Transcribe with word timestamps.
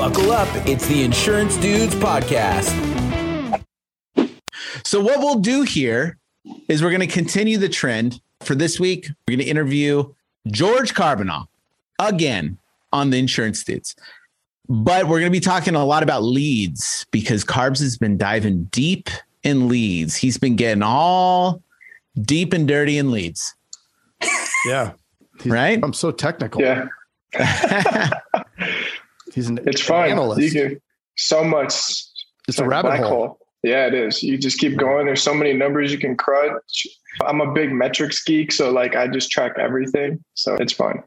Buckle 0.00 0.32
up. 0.32 0.48
It's 0.66 0.86
the 0.86 1.02
Insurance 1.02 1.58
Dudes 1.58 1.94
Podcast. 1.94 2.70
So, 4.82 4.98
what 4.98 5.18
we'll 5.18 5.40
do 5.40 5.60
here 5.60 6.16
is 6.68 6.82
we're 6.82 6.88
going 6.88 7.06
to 7.06 7.06
continue 7.06 7.58
the 7.58 7.68
trend. 7.68 8.18
For 8.40 8.54
this 8.54 8.80
week, 8.80 9.08
we're 9.28 9.36
going 9.36 9.44
to 9.44 9.50
interview 9.50 10.10
George 10.46 10.94
Carbonell 10.94 11.48
again 11.98 12.56
on 12.94 13.10
the 13.10 13.18
Insurance 13.18 13.62
Dudes. 13.62 13.94
But 14.70 15.04
we're 15.04 15.20
going 15.20 15.30
to 15.30 15.38
be 15.38 15.38
talking 15.38 15.74
a 15.74 15.84
lot 15.84 16.02
about 16.02 16.22
leads 16.22 17.04
because 17.10 17.44
Carbs 17.44 17.80
has 17.80 17.98
been 17.98 18.16
diving 18.16 18.64
deep 18.70 19.10
in 19.42 19.68
leads. 19.68 20.16
He's 20.16 20.38
been 20.38 20.56
getting 20.56 20.82
all 20.82 21.62
deep 22.18 22.54
and 22.54 22.66
dirty 22.66 22.96
in 22.96 23.10
leads. 23.10 23.54
Yeah. 24.64 24.92
Right? 25.44 25.78
I'm 25.82 25.92
so 25.92 26.10
technical. 26.10 26.62
Yeah, 26.62 26.88
He's 29.40 29.48
an 29.48 29.58
it's 29.66 29.80
fun. 29.80 30.10
analyst. 30.10 30.42
You 30.42 30.50
can 30.50 30.80
so 31.16 31.42
much. 31.42 31.72
it's 32.46 32.58
a 32.58 32.66
rabbit 32.66 32.88
black 32.88 33.00
hole. 33.00 33.38
Yeah, 33.62 33.86
it 33.86 33.94
is. 33.94 34.22
You 34.22 34.36
just 34.36 34.58
keep 34.58 34.76
going. 34.76 35.06
There's 35.06 35.22
so 35.22 35.32
many 35.32 35.54
numbers 35.54 35.90
you 35.92 35.98
can 35.98 36.14
crunch. 36.14 36.86
I'm 37.24 37.40
a 37.40 37.50
big 37.52 37.72
metrics 37.72 38.22
geek, 38.22 38.52
so 38.52 38.70
like 38.70 38.96
I 38.96 39.08
just 39.08 39.30
track 39.30 39.52
everything. 39.58 40.22
So 40.34 40.56
it's 40.56 40.74
fun. 40.74 41.02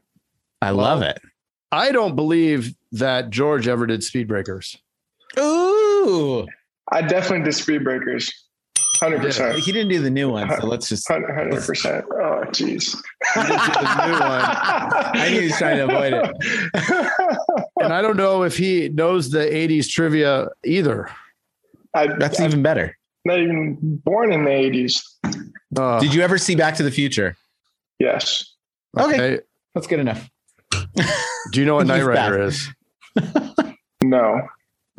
I 0.60 0.70
love 0.70 1.02
it. 1.02 1.20
I 1.70 1.92
don't 1.92 2.16
believe 2.16 2.74
that 2.90 3.30
George 3.30 3.68
ever 3.68 3.86
did 3.86 4.02
speed 4.02 4.26
breakers. 4.26 4.76
Ooh. 5.38 6.46
I 6.90 7.02
definitely 7.02 7.44
did 7.44 7.54
speed 7.54 7.84
breakers. 7.84 8.32
Hundred 9.00 9.22
percent. 9.22 9.58
He 9.58 9.70
didn't 9.70 9.88
do 9.88 10.00
the 10.00 10.10
new 10.10 10.30
one. 10.30 10.48
So 10.60 10.66
let's 10.66 10.88
just. 10.88 11.06
Hundred 11.08 11.64
percent. 11.64 12.04
Oh, 12.12 12.42
jeez. 12.48 12.96
He 13.34 13.40
did 13.40 13.50
the 13.50 14.06
new 14.06 14.12
one. 14.12 14.44
I 15.14 15.28
knew 15.30 15.40
he 15.40 15.46
was 15.46 15.58
trying 15.58 15.76
to 15.78 15.84
avoid 15.84 16.12
it. 16.12 17.10
And 17.84 17.92
I 17.92 18.02
don't 18.02 18.16
know 18.16 18.42
if 18.42 18.56
he 18.56 18.88
knows 18.88 19.30
the 19.30 19.38
80s 19.40 19.88
trivia 19.88 20.48
either. 20.64 21.08
I, 21.94 22.08
That's 22.18 22.40
I'm 22.40 22.46
even 22.46 22.62
better. 22.62 22.96
not 23.24 23.38
even 23.38 23.76
born 24.04 24.32
in 24.32 24.44
the 24.44 24.50
'80s. 24.50 25.00
Uh, 25.78 26.00
Did 26.00 26.12
you 26.12 26.22
ever 26.22 26.38
see 26.38 26.54
Back 26.56 26.74
to 26.76 26.82
the 26.82 26.90
Future? 26.90 27.36
Yes. 28.00 28.44
Okay. 28.98 29.38
That's 29.74 29.86
good 29.86 30.00
enough. 30.00 30.28
Do 31.52 31.60
you 31.60 31.64
know 31.66 31.76
what 31.76 31.86
Knight 31.88 32.02
Rider 32.04 32.42
is? 32.42 32.68
No. 34.02 34.42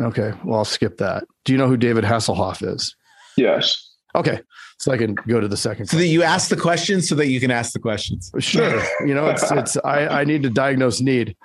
Okay. 0.02 0.34
Well, 0.44 0.60
I'll 0.60 0.66
skip 0.66 0.98
that. 0.98 1.26
Do 1.44 1.52
you 1.54 1.60
know 1.60 1.68
who 1.68 1.78
David 1.78 2.04
Hasselhoff 2.04 2.68
is? 2.68 2.96
Yes. 3.38 3.94
Okay. 4.16 4.40
So 4.80 4.92
I 4.92 4.98
can 4.98 5.14
go 5.14 5.40
to 5.40 5.48
the 5.48 5.56
second. 5.58 5.86
So 5.86 5.98
that 5.98 6.08
you 6.08 6.24
ask 6.24 6.50
the 6.50 6.58
questions 6.58 7.08
so 7.08 7.14
that 7.16 7.28
you 7.28 7.40
can 7.40 7.52
ask 7.52 7.72
the 7.74 7.80
questions. 7.80 8.32
Sure. 8.40 8.82
You 9.06 9.14
know, 9.14 9.28
it's 9.28 9.52
it's 9.52 9.78
I, 9.86 10.08
I 10.22 10.24
need 10.24 10.42
to 10.44 10.50
diagnose 10.50 11.02
need. 11.02 11.36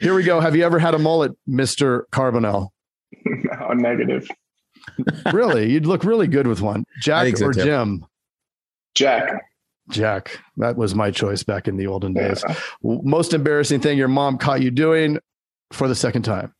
Here 0.00 0.14
we 0.14 0.22
go. 0.24 0.40
Have 0.40 0.56
you 0.56 0.64
ever 0.64 0.78
had 0.78 0.94
a 0.94 0.98
mullet, 0.98 1.32
Mr. 1.48 2.02
Carbonell? 2.12 2.68
no, 3.24 3.68
negative. 3.74 4.28
Really? 5.32 5.70
You'd 5.72 5.86
look 5.86 6.04
really 6.04 6.26
good 6.26 6.46
with 6.46 6.60
one. 6.60 6.84
Jack 7.00 7.40
or 7.40 7.52
too. 7.52 7.62
Jim? 7.64 8.06
Jack. 8.94 9.32
Jack. 9.90 10.38
That 10.56 10.76
was 10.76 10.94
my 10.94 11.10
choice 11.10 11.42
back 11.42 11.68
in 11.68 11.76
the 11.76 11.86
olden 11.86 12.14
Yeah. 12.14 12.28
days. 12.28 12.44
Most 12.82 13.34
embarrassing 13.34 13.80
thing 13.80 13.96
your 13.98 14.08
mom 14.08 14.38
caught 14.38 14.62
you 14.62 14.70
doing 14.70 15.18
for 15.72 15.88
the 15.88 15.94
second 15.94 16.22
time. 16.22 16.52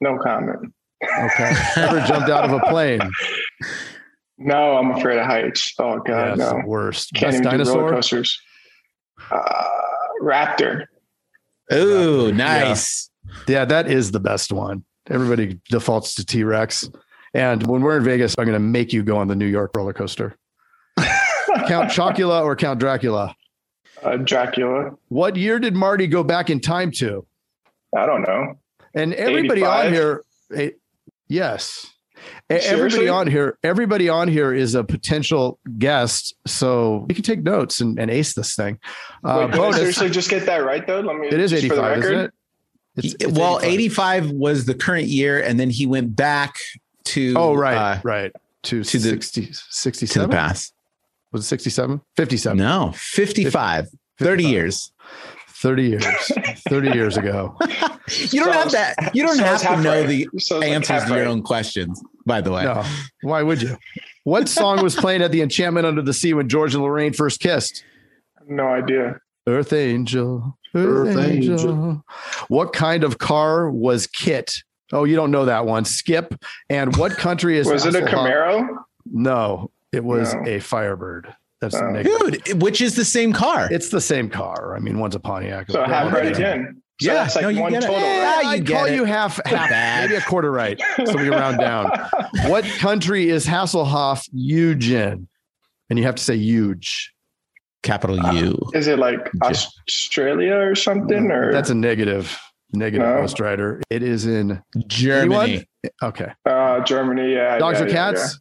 No 0.00 0.18
comment. 0.18 0.72
Okay. 1.02 1.52
Ever 1.76 2.00
jumped 2.06 2.30
out 2.30 2.44
of 2.44 2.52
a 2.52 2.60
plane? 2.68 3.00
No, 4.38 4.76
I'm 4.76 4.90
afraid 4.92 5.18
of 5.18 5.26
heights. 5.26 5.72
Oh 5.78 5.94
Yeah, 5.94 6.00
god, 6.06 6.28
it's 6.30 6.38
no. 6.38 6.60
the 6.60 6.66
worst. 6.66 7.12
Can't 7.14 7.32
Best 7.32 7.44
even 7.54 7.64
do 7.64 7.70
roller 7.70 7.90
dinosaur? 7.90 7.90
coasters. 7.92 8.40
Uh, 9.30 9.64
raptor. 10.22 10.86
Ooh, 11.72 12.32
nice. 12.32 13.10
Yeah, 13.46 13.64
that 13.64 13.90
is 13.90 14.10
the 14.10 14.20
best 14.20 14.52
one. 14.52 14.84
Everybody 15.08 15.60
defaults 15.70 16.14
to 16.16 16.24
T 16.24 16.44
Rex. 16.44 16.88
And 17.34 17.66
when 17.66 17.82
we're 17.82 17.96
in 17.96 18.04
Vegas, 18.04 18.34
I'm 18.38 18.44
going 18.44 18.54
to 18.54 18.60
make 18.60 18.92
you 18.92 19.02
go 19.02 19.16
on 19.16 19.28
the 19.28 19.36
New 19.36 19.46
York 19.46 19.72
roller 19.76 19.92
coaster. 19.92 20.36
Count 21.66 21.90
Chocula 21.90 22.42
or 22.42 22.54
Count 22.56 22.78
Dracula? 22.78 23.34
Uh, 24.02 24.16
Dracula. 24.16 24.90
What 25.08 25.36
year 25.36 25.58
did 25.58 25.74
Marty 25.74 26.06
go 26.06 26.22
back 26.22 26.50
in 26.50 26.60
time 26.60 26.90
to? 26.92 27.26
I 27.96 28.06
don't 28.06 28.22
know. 28.22 28.54
And 28.94 29.14
everybody 29.14 29.64
on 29.64 29.92
here, 29.92 30.24
eh, 30.54 30.70
yes. 31.28 31.86
E- 32.50 32.54
Everybody 32.56 33.08
on 33.08 33.26
here, 33.26 33.58
everybody 33.64 34.08
on 34.08 34.28
here 34.28 34.52
is 34.52 34.74
a 34.74 34.84
potential 34.84 35.58
guest, 35.78 36.34
so 36.46 37.06
we 37.08 37.14
can 37.14 37.22
take 37.24 37.42
notes 37.42 37.80
and, 37.80 37.98
and 37.98 38.10
ace 38.10 38.34
this 38.34 38.54
thing. 38.54 38.78
Uh, 39.24 39.46
Wait, 39.50 39.56
bonus, 39.56 39.76
seriously 39.76 40.10
just 40.10 40.28
get 40.30 40.46
that 40.46 40.58
right 40.64 40.86
though? 40.86 41.00
Let 41.00 41.16
me. 41.16 41.28
it 41.28 41.34
is 41.40 41.50
just 41.50 41.66
for 41.66 41.74
the 41.76 41.82
85, 41.82 41.98
isn't 41.98 42.10
record? 42.10 42.24
it? 42.24 42.34
It's- 42.98 43.12
He- 43.18 43.24
it's 43.28 43.38
well, 43.38 43.60
85. 43.62 44.30
was 44.32 44.66
the 44.66 44.74
current 44.74 45.06
year, 45.06 45.42
and 45.42 45.58
then 45.58 45.70
he 45.70 45.86
went 45.86 46.14
back 46.14 46.56
to 47.04 47.34
Oh, 47.36 47.54
right, 47.54 47.76
uh, 47.96 48.00
right. 48.04 48.32
To, 48.64 48.84
to 48.84 48.98
the- 48.98 49.08
60, 49.10 49.46
to 49.46 49.50
the 49.52 49.58
67? 49.70 50.30
past. 50.30 50.74
Was 51.32 51.44
it 51.44 51.48
67? 51.48 52.00
57. 52.16 52.58
No, 52.58 52.92
55. 52.94 53.88
30 54.18 54.44
years. 54.44 54.92
30 55.48 55.82
years. 55.88 56.04
30 56.68 56.90
years 56.90 57.16
ago. 57.16 57.56
You 58.08 58.40
don't 58.44 58.52
So 58.52 58.58
have 58.58 58.72
that. 58.72 59.14
You 59.14 59.24
don't 59.24 59.36
so 59.36 59.44
have 59.44 59.60
to 59.62 59.80
know 59.80 60.00
right. 60.00 60.06
the 60.08 60.28
So 60.38 60.56
it's 60.56 60.62
like 60.62 60.70
answers 60.70 61.04
to 61.04 61.08
your 61.10 61.18
right. 61.20 61.26
own 61.28 61.40
questions. 61.42 62.02
By 62.26 62.40
the 62.40 62.52
way, 62.52 62.64
No. 62.64 62.84
Why 63.22 63.42
would 63.42 63.62
you? 63.62 63.76
What 64.24 64.48
song 64.48 64.82
was 64.82 64.94
playing 64.94 65.22
at 65.22 65.32
the 65.32 65.42
Enchantment 65.42 65.86
Under 65.86 66.02
the 66.02 66.12
Sea 66.14 66.34
when 66.34 66.48
George 66.48 66.74
and 66.74 66.82
Lorraine 66.82 67.12
first 67.12 67.40
kissed? 67.40 67.84
No 68.46 68.66
idea. 68.68 69.18
Earth 69.46 69.72
Angel. 69.72 70.56
Earth, 70.74 71.16
Earth 71.16 71.18
Angel. 71.28 71.54
Angel. 71.54 72.04
What 72.48 72.72
kind 72.72 73.02
of 73.04 73.18
car 73.18 73.70
was 73.70 74.06
KITT? 74.06 74.62
Oh, 74.92 75.04
you 75.04 75.16
don't 75.16 75.30
know 75.30 75.46
that 75.46 75.66
one. 75.66 75.84
Skip. 75.84 76.34
And 76.70 76.94
what 76.96 77.12
country 77.16 77.58
is 77.58 77.66
Was 77.66 77.86
it 77.86 77.94
a 77.94 78.00
Camaro? 78.02 78.68
No, 79.10 79.70
it 79.90 80.04
was 80.04 80.34
No. 80.34 80.42
a 80.46 80.60
Firebird. 80.60 81.34
That's 81.60 81.74
Oh. 81.74 81.90
negative. 81.90 82.42
dude, 82.44 82.62
which 82.62 82.80
is 82.80 82.94
the 82.96 83.04
same 83.04 83.32
car? 83.32 83.68
It's 83.70 83.88
the 83.88 84.00
same 84.00 84.28
car. 84.28 84.74
I 84.76 84.80
mean, 84.80 84.98
one's 84.98 85.14
a 85.14 85.20
Pontiac. 85.20 85.70
So 85.70 85.82
half 85.84 86.04
one's 86.04 86.14
right 86.16 86.26
a- 86.26 86.30
again. 86.34 86.81
So 87.00 87.08
Yeah, 87.08 87.14
that's 87.14 87.34
like 87.36 87.42
no, 87.42 87.48
you 87.48 87.60
one 87.60 87.72
get 87.72 87.84
it. 87.84 87.86
total. 87.86 88.00
Yeah, 88.02 88.34
right? 88.34 88.42
you 88.44 88.48
I'd 88.50 88.66
get 88.66 88.76
call 88.76 88.84
it. 88.86 88.94
you 88.94 89.04
half, 89.04 89.40
half 89.46 89.70
maybe 90.02 90.14
a 90.16 90.20
quarter 90.20 90.50
right. 90.52 90.80
So 91.04 91.16
we 91.16 91.28
round 91.28 91.58
down. 91.58 91.90
What 92.46 92.64
country 92.64 93.28
is 93.28 93.46
Hasselhoff 93.46 94.24
huge 94.32 94.90
in? 94.90 95.28
And 95.90 95.98
you 95.98 96.04
have 96.06 96.14
to 96.16 96.22
say 96.22 96.36
huge. 96.36 97.12
Capital 97.82 98.16
U. 98.34 98.56
Is 98.74 98.86
it 98.86 98.98
like 98.98 99.18
Australia 99.42 100.54
or 100.54 100.74
something? 100.74 101.30
Or 101.32 101.50
That's 101.52 101.70
a 101.70 101.74
negative, 101.74 102.38
negative 102.72 103.06
No. 103.06 103.20
Ghost 103.22 103.40
Rider. 103.40 103.80
It 103.90 104.02
is 104.04 104.24
in 104.26 104.62
Germany. 104.86 105.34
anyone? 105.44 105.64
Okay. 106.02 106.32
uh, 106.46 106.80
Germany? 106.84 107.34
Yeah. 107.34 107.58
Dogs 107.58 107.78
yeah, 107.80 107.84
or 107.84 107.88
yeah, 107.88 107.94
cats? 107.94 108.38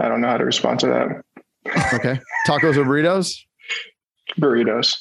yeah. 0.00 0.06
I 0.06 0.08
don't 0.08 0.20
know 0.20 0.28
how 0.28 0.36
to 0.36 0.44
respond 0.44 0.80
to 0.80 0.86
that. 0.86 1.84
Okay. 1.94 2.20
Tacos 2.46 2.76
or 2.76 2.84
burritos? 2.84 3.36
Burritos. 4.38 4.96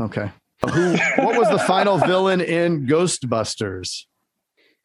Okay. 0.00 0.30
Who? 0.62 0.92
What 1.22 1.38
was 1.38 1.48
the 1.50 1.58
final 1.58 1.98
villain 1.98 2.40
in 2.40 2.86
Ghostbusters? 2.86 4.04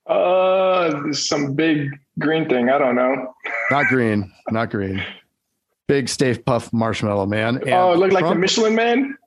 Uh, 0.05 1.11
some 1.13 1.53
big 1.53 1.89
green 2.19 2.47
thing. 2.47 2.69
I 2.69 2.77
don't 2.77 2.95
know. 2.95 3.33
Not 3.71 3.87
green. 3.87 4.31
Not 4.51 4.69
green. 4.69 5.03
Big 5.87 6.09
Stay 6.09 6.33
Puft 6.33 6.73
Marshmallow 6.73 7.25
Man. 7.25 7.57
And 7.57 7.69
oh, 7.69 7.93
it 7.93 7.97
looked 7.97 8.13
like 8.13 8.25
the 8.25 8.35
Michelin 8.35 8.75
Man. 8.75 9.17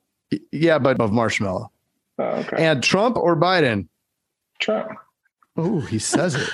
Yeah, 0.52 0.78
but 0.78 1.00
of 1.00 1.12
marshmallow. 1.12 1.70
Oh, 2.18 2.24
okay. 2.24 2.64
And 2.66 2.82
Trump 2.82 3.16
or 3.16 3.36
Biden? 3.36 3.88
Trump. 4.58 4.90
Oh, 5.56 5.80
he 5.80 5.98
says 5.98 6.34
it. 6.34 6.48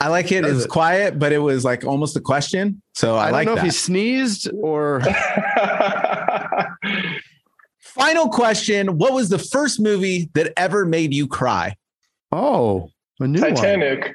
I 0.00 0.08
like 0.08 0.30
it. 0.32 0.42
Does 0.42 0.56
It's 0.56 0.64
it? 0.66 0.68
quiet, 0.68 1.18
but 1.18 1.32
it 1.32 1.38
was 1.38 1.64
like 1.64 1.84
almost 1.84 2.16
a 2.16 2.20
question. 2.20 2.82
So 2.94 3.16
I, 3.16 3.18
I, 3.18 3.24
don't 3.24 3.32
like 3.32 3.46
know 3.46 3.54
that. 3.54 3.60
if 3.60 3.64
he 3.64 3.70
sneezed 3.70 4.50
or 4.60 5.00
Final 7.94 8.28
question. 8.28 8.98
What 8.98 9.12
was 9.12 9.28
the 9.28 9.38
first 9.38 9.80
movie 9.80 10.30
that 10.34 10.52
ever 10.56 10.84
made 10.84 11.14
you 11.14 11.26
cry? 11.28 11.76
oh, 12.32 12.90
a 13.20 13.28
new 13.28 13.38
Titanic. 13.40 14.12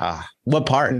Ah, 0.00 0.26
what 0.44 0.64
part? 0.64 0.94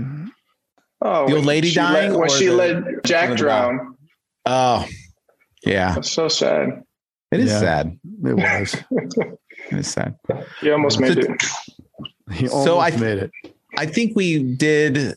Oh, 1.01 1.27
The 1.27 1.35
old 1.37 1.45
lady 1.45 1.69
she 1.69 1.75
dying 1.75 2.11
Let, 2.11 2.19
when 2.19 2.29
or 2.29 2.37
she 2.37 2.45
the- 2.45 2.53
let 2.53 3.03
Jack 3.03 3.25
of 3.25 3.29
the 3.31 3.35
drown. 3.37 3.97
Oh, 4.45 4.87
yeah. 5.65 5.95
That's 5.95 6.11
so 6.11 6.27
sad. 6.27 6.83
It 7.31 7.39
is 7.39 7.49
Yeah. 7.51 7.59
sad. 7.59 7.99
It 8.23 8.33
was. 8.35 8.75
It 9.71 9.77
is 9.79 9.87
sad. 9.87 10.15
You 10.61 10.73
almost 10.73 10.99
made 10.99 11.13
So- 11.23 11.31
it. 11.31 11.43
He 12.31 12.47
So 12.47 12.77
almost 12.77 12.97
I- 12.97 12.99
made 12.99 13.17
it. 13.17 13.31
I 13.77 13.87
think 13.87 14.15
we 14.15 14.43
did 14.55 15.15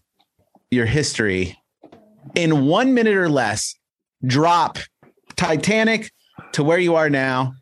your 0.70 0.86
history 0.86 1.58
in 2.34 2.64
one 2.66 2.94
minute 2.94 3.16
or 3.16 3.28
less. 3.28 3.74
Drop 4.26 4.78
Titanic 5.36 6.10
to 6.52 6.64
where 6.64 6.78
you 6.78 6.94
are 6.96 7.10
now 7.10 7.54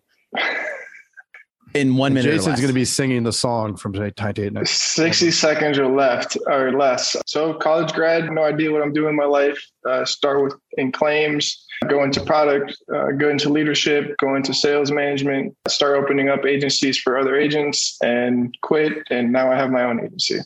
in 1.76 1.96
one 1.96 2.14
minute. 2.14 2.30
Jason's 2.30 2.56
going 2.56 2.68
to 2.68 2.74
be 2.74 2.84
singing 2.84 3.22
the 3.22 3.32
song 3.32 3.76
from 3.76 3.92
Time 3.92 4.34
to 4.34 4.44
Eight 4.44 4.68
60 4.68 5.30
seconds 5.30 5.78
or 5.78 5.86
left 5.86 6.36
or 6.46 6.72
less. 6.72 7.16
So 7.26 7.54
college 7.54 7.92
grad, 7.92 8.30
no 8.30 8.44
idea 8.44 8.72
what 8.72 8.82
I'm 8.82 8.92
doing 8.92 9.10
in 9.10 9.16
my 9.16 9.24
life. 9.24 9.58
Uh, 9.88 10.04
start 10.04 10.42
with 10.42 10.54
in 10.78 10.92
claims, 10.92 11.64
go 11.88 12.02
into 12.02 12.20
product, 12.22 12.76
uh, 12.94 13.12
go 13.12 13.28
into 13.28 13.50
leadership, 13.50 14.16
go 14.18 14.34
into 14.34 14.54
sales 14.54 14.90
management, 14.90 15.54
start 15.68 15.96
opening 15.96 16.28
up 16.28 16.44
agencies 16.44 16.98
for 16.98 17.18
other 17.18 17.36
agents 17.36 17.96
and 18.02 18.56
quit. 18.62 18.92
And 19.10 19.32
now 19.32 19.50
I 19.50 19.56
have 19.56 19.70
my 19.70 19.84
own 19.84 20.00
agency. 20.00 20.40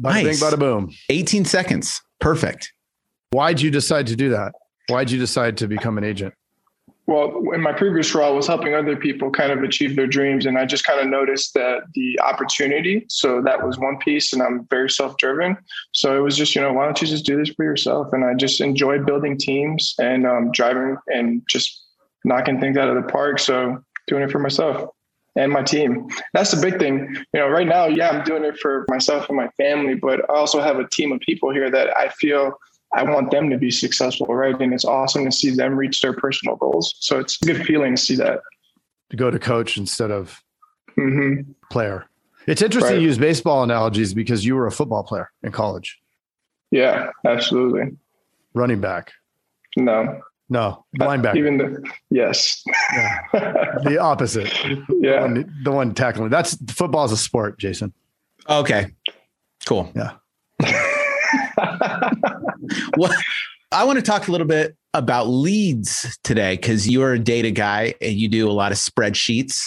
Bada 0.00 0.24
nice. 0.24 0.40
bing, 0.40 0.50
bada 0.50 0.58
boom. 0.58 0.92
18 1.08 1.44
seconds. 1.44 2.00
Perfect. 2.20 2.72
Why'd 3.30 3.60
you 3.60 3.70
decide 3.70 4.06
to 4.08 4.16
do 4.16 4.30
that? 4.30 4.52
Why'd 4.88 5.10
you 5.10 5.18
decide 5.18 5.56
to 5.58 5.68
become 5.68 5.96
an 5.96 6.04
agent? 6.04 6.34
Well, 7.06 7.42
in 7.52 7.60
my 7.60 7.72
previous 7.72 8.14
role, 8.14 8.32
I 8.32 8.36
was 8.36 8.46
helping 8.46 8.74
other 8.74 8.96
people 8.96 9.30
kind 9.30 9.50
of 9.50 9.62
achieve 9.62 9.96
their 9.96 10.06
dreams. 10.06 10.46
And 10.46 10.56
I 10.56 10.64
just 10.64 10.84
kind 10.84 11.00
of 11.00 11.08
noticed 11.08 11.52
that 11.54 11.82
the 11.94 12.18
opportunity. 12.20 13.04
So 13.08 13.42
that 13.42 13.66
was 13.66 13.78
one 13.78 13.98
piece. 13.98 14.32
And 14.32 14.40
I'm 14.40 14.66
very 14.70 14.88
self 14.88 15.16
driven. 15.16 15.56
So 15.92 16.16
it 16.16 16.20
was 16.20 16.36
just, 16.36 16.54
you 16.54 16.60
know, 16.60 16.72
why 16.72 16.84
don't 16.84 17.00
you 17.02 17.08
just 17.08 17.26
do 17.26 17.36
this 17.36 17.50
for 17.50 17.64
yourself? 17.64 18.12
And 18.12 18.24
I 18.24 18.34
just 18.34 18.60
enjoy 18.60 19.00
building 19.00 19.36
teams 19.36 19.94
and 19.98 20.26
um, 20.26 20.52
driving 20.52 20.96
and 21.08 21.42
just 21.48 21.86
knocking 22.24 22.60
things 22.60 22.76
out 22.76 22.88
of 22.88 22.94
the 22.94 23.10
park. 23.10 23.40
So 23.40 23.82
doing 24.06 24.22
it 24.22 24.30
for 24.30 24.38
myself 24.38 24.88
and 25.34 25.50
my 25.50 25.62
team. 25.62 26.08
That's 26.34 26.52
the 26.52 26.60
big 26.60 26.78
thing. 26.78 27.16
You 27.34 27.40
know, 27.40 27.48
right 27.48 27.66
now, 27.66 27.86
yeah, 27.86 28.10
I'm 28.10 28.24
doing 28.24 28.44
it 28.44 28.58
for 28.58 28.86
myself 28.88 29.28
and 29.28 29.36
my 29.36 29.48
family, 29.56 29.94
but 29.94 30.28
I 30.30 30.34
also 30.34 30.60
have 30.60 30.78
a 30.78 30.88
team 30.88 31.10
of 31.10 31.20
people 31.20 31.52
here 31.52 31.70
that 31.70 31.96
I 31.96 32.08
feel 32.10 32.52
I 32.94 33.02
want 33.04 33.30
them 33.30 33.48
to 33.50 33.56
be 33.56 33.70
successful, 33.70 34.26
right? 34.26 34.58
And 34.60 34.74
it's 34.74 34.84
awesome 34.84 35.24
to 35.24 35.32
see 35.32 35.50
them 35.50 35.76
reach 35.76 36.02
their 36.02 36.12
personal 36.12 36.56
goals. 36.56 36.94
So 37.00 37.18
it's 37.18 37.38
a 37.42 37.46
good 37.46 37.64
feeling 37.64 37.96
to 37.96 38.02
see 38.02 38.16
that. 38.16 38.40
To 39.10 39.16
go 39.16 39.30
to 39.30 39.38
coach 39.38 39.78
instead 39.78 40.10
of 40.10 40.42
mm-hmm. 40.98 41.50
player. 41.70 42.06
It's 42.46 42.60
interesting 42.60 42.94
right. 42.94 42.98
to 42.98 43.02
use 43.02 43.18
baseball 43.18 43.62
analogies 43.62 44.14
because 44.14 44.44
you 44.44 44.56
were 44.56 44.66
a 44.66 44.72
football 44.72 45.04
player 45.04 45.30
in 45.42 45.52
college. 45.52 46.00
Yeah, 46.70 47.10
absolutely. 47.26 47.96
Running 48.54 48.80
back. 48.80 49.12
No. 49.76 50.20
No, 50.48 50.84
linebacker. 50.98 51.36
Even 51.36 51.56
the 51.56 51.90
yes. 52.10 52.62
Yeah. 52.92 53.18
the 53.84 53.96
opposite. 53.98 54.52
Yeah. 55.00 55.20
The 55.20 55.20
one, 55.20 55.60
the 55.64 55.70
one 55.70 55.94
tackling. 55.94 56.28
That's 56.28 56.58
football 56.70 57.06
is 57.06 57.12
a 57.12 57.16
sport, 57.16 57.58
Jason. 57.58 57.94
Okay. 58.46 58.88
Cool. 59.64 59.90
Yeah. 59.96 60.12
what 62.96 63.14
I 63.70 63.84
want 63.84 63.98
to 63.98 64.02
talk 64.02 64.28
a 64.28 64.32
little 64.32 64.46
bit 64.46 64.76
about 64.94 65.28
leads 65.28 66.18
today 66.22 66.56
because 66.56 66.88
you're 66.88 67.14
a 67.14 67.18
data 67.18 67.50
guy 67.50 67.94
and 68.00 68.14
you 68.14 68.28
do 68.28 68.50
a 68.50 68.52
lot 68.52 68.72
of 68.72 68.78
spreadsheets. 68.78 69.62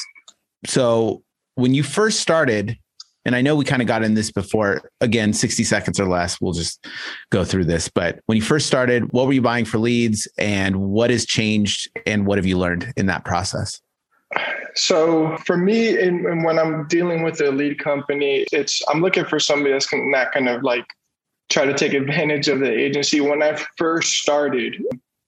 So 0.66 1.24
when 1.56 1.74
you 1.74 1.84
first 1.84 2.20
started, 2.20 2.78
and 3.26 3.36
I 3.36 3.42
know 3.42 3.56
we 3.56 3.66
kind 3.66 3.82
of 3.82 3.88
got 3.88 4.04
in 4.04 4.14
this 4.14 4.32
before, 4.32 4.92
again, 5.02 5.34
60 5.34 5.64
seconds 5.64 6.00
or 6.00 6.06
less, 6.06 6.40
we'll 6.40 6.54
just 6.54 6.86
go 7.32 7.44
through 7.44 7.66
this. 7.66 7.90
But 7.90 8.20
when 8.28 8.36
you 8.36 8.44
first 8.44 8.68
started, 8.68 9.12
what 9.12 9.26
were 9.26 9.34
you 9.34 9.42
buying 9.42 9.66
for 9.66 9.80
leads 9.80 10.28
and 10.38 10.76
what 10.76 11.10
has 11.10 11.26
changed 11.26 11.90
and 12.06 12.28
what 12.28 12.38
have 12.38 12.46
you 12.46 12.58
learned 12.60 12.94
in 12.98 13.08
that 13.08 13.26
process? 13.26 13.82
So 14.76 15.38
for 15.46 15.58
me, 15.58 16.00
and 16.00 16.44
when 16.44 16.60
I'm 16.60 16.88
dealing 16.88 17.24
with 17.24 17.42
a 17.42 17.50
lead 17.50 17.80
company, 17.80 18.46
it's 18.52 18.82
I'm 18.90 19.02
looking 19.02 19.26
for 19.26 19.40
somebody 19.40 19.72
that's 19.72 19.88
not 19.92 20.32
kind 20.34 20.50
of 20.50 20.62
like 20.62 20.86
try 21.50 21.66
to 21.66 21.74
take 21.74 21.94
advantage 21.94 22.48
of 22.48 22.60
the 22.60 22.72
agency. 22.72 23.22
When 23.22 23.44
I 23.44 23.60
first 23.78 24.14
started, 24.14 24.82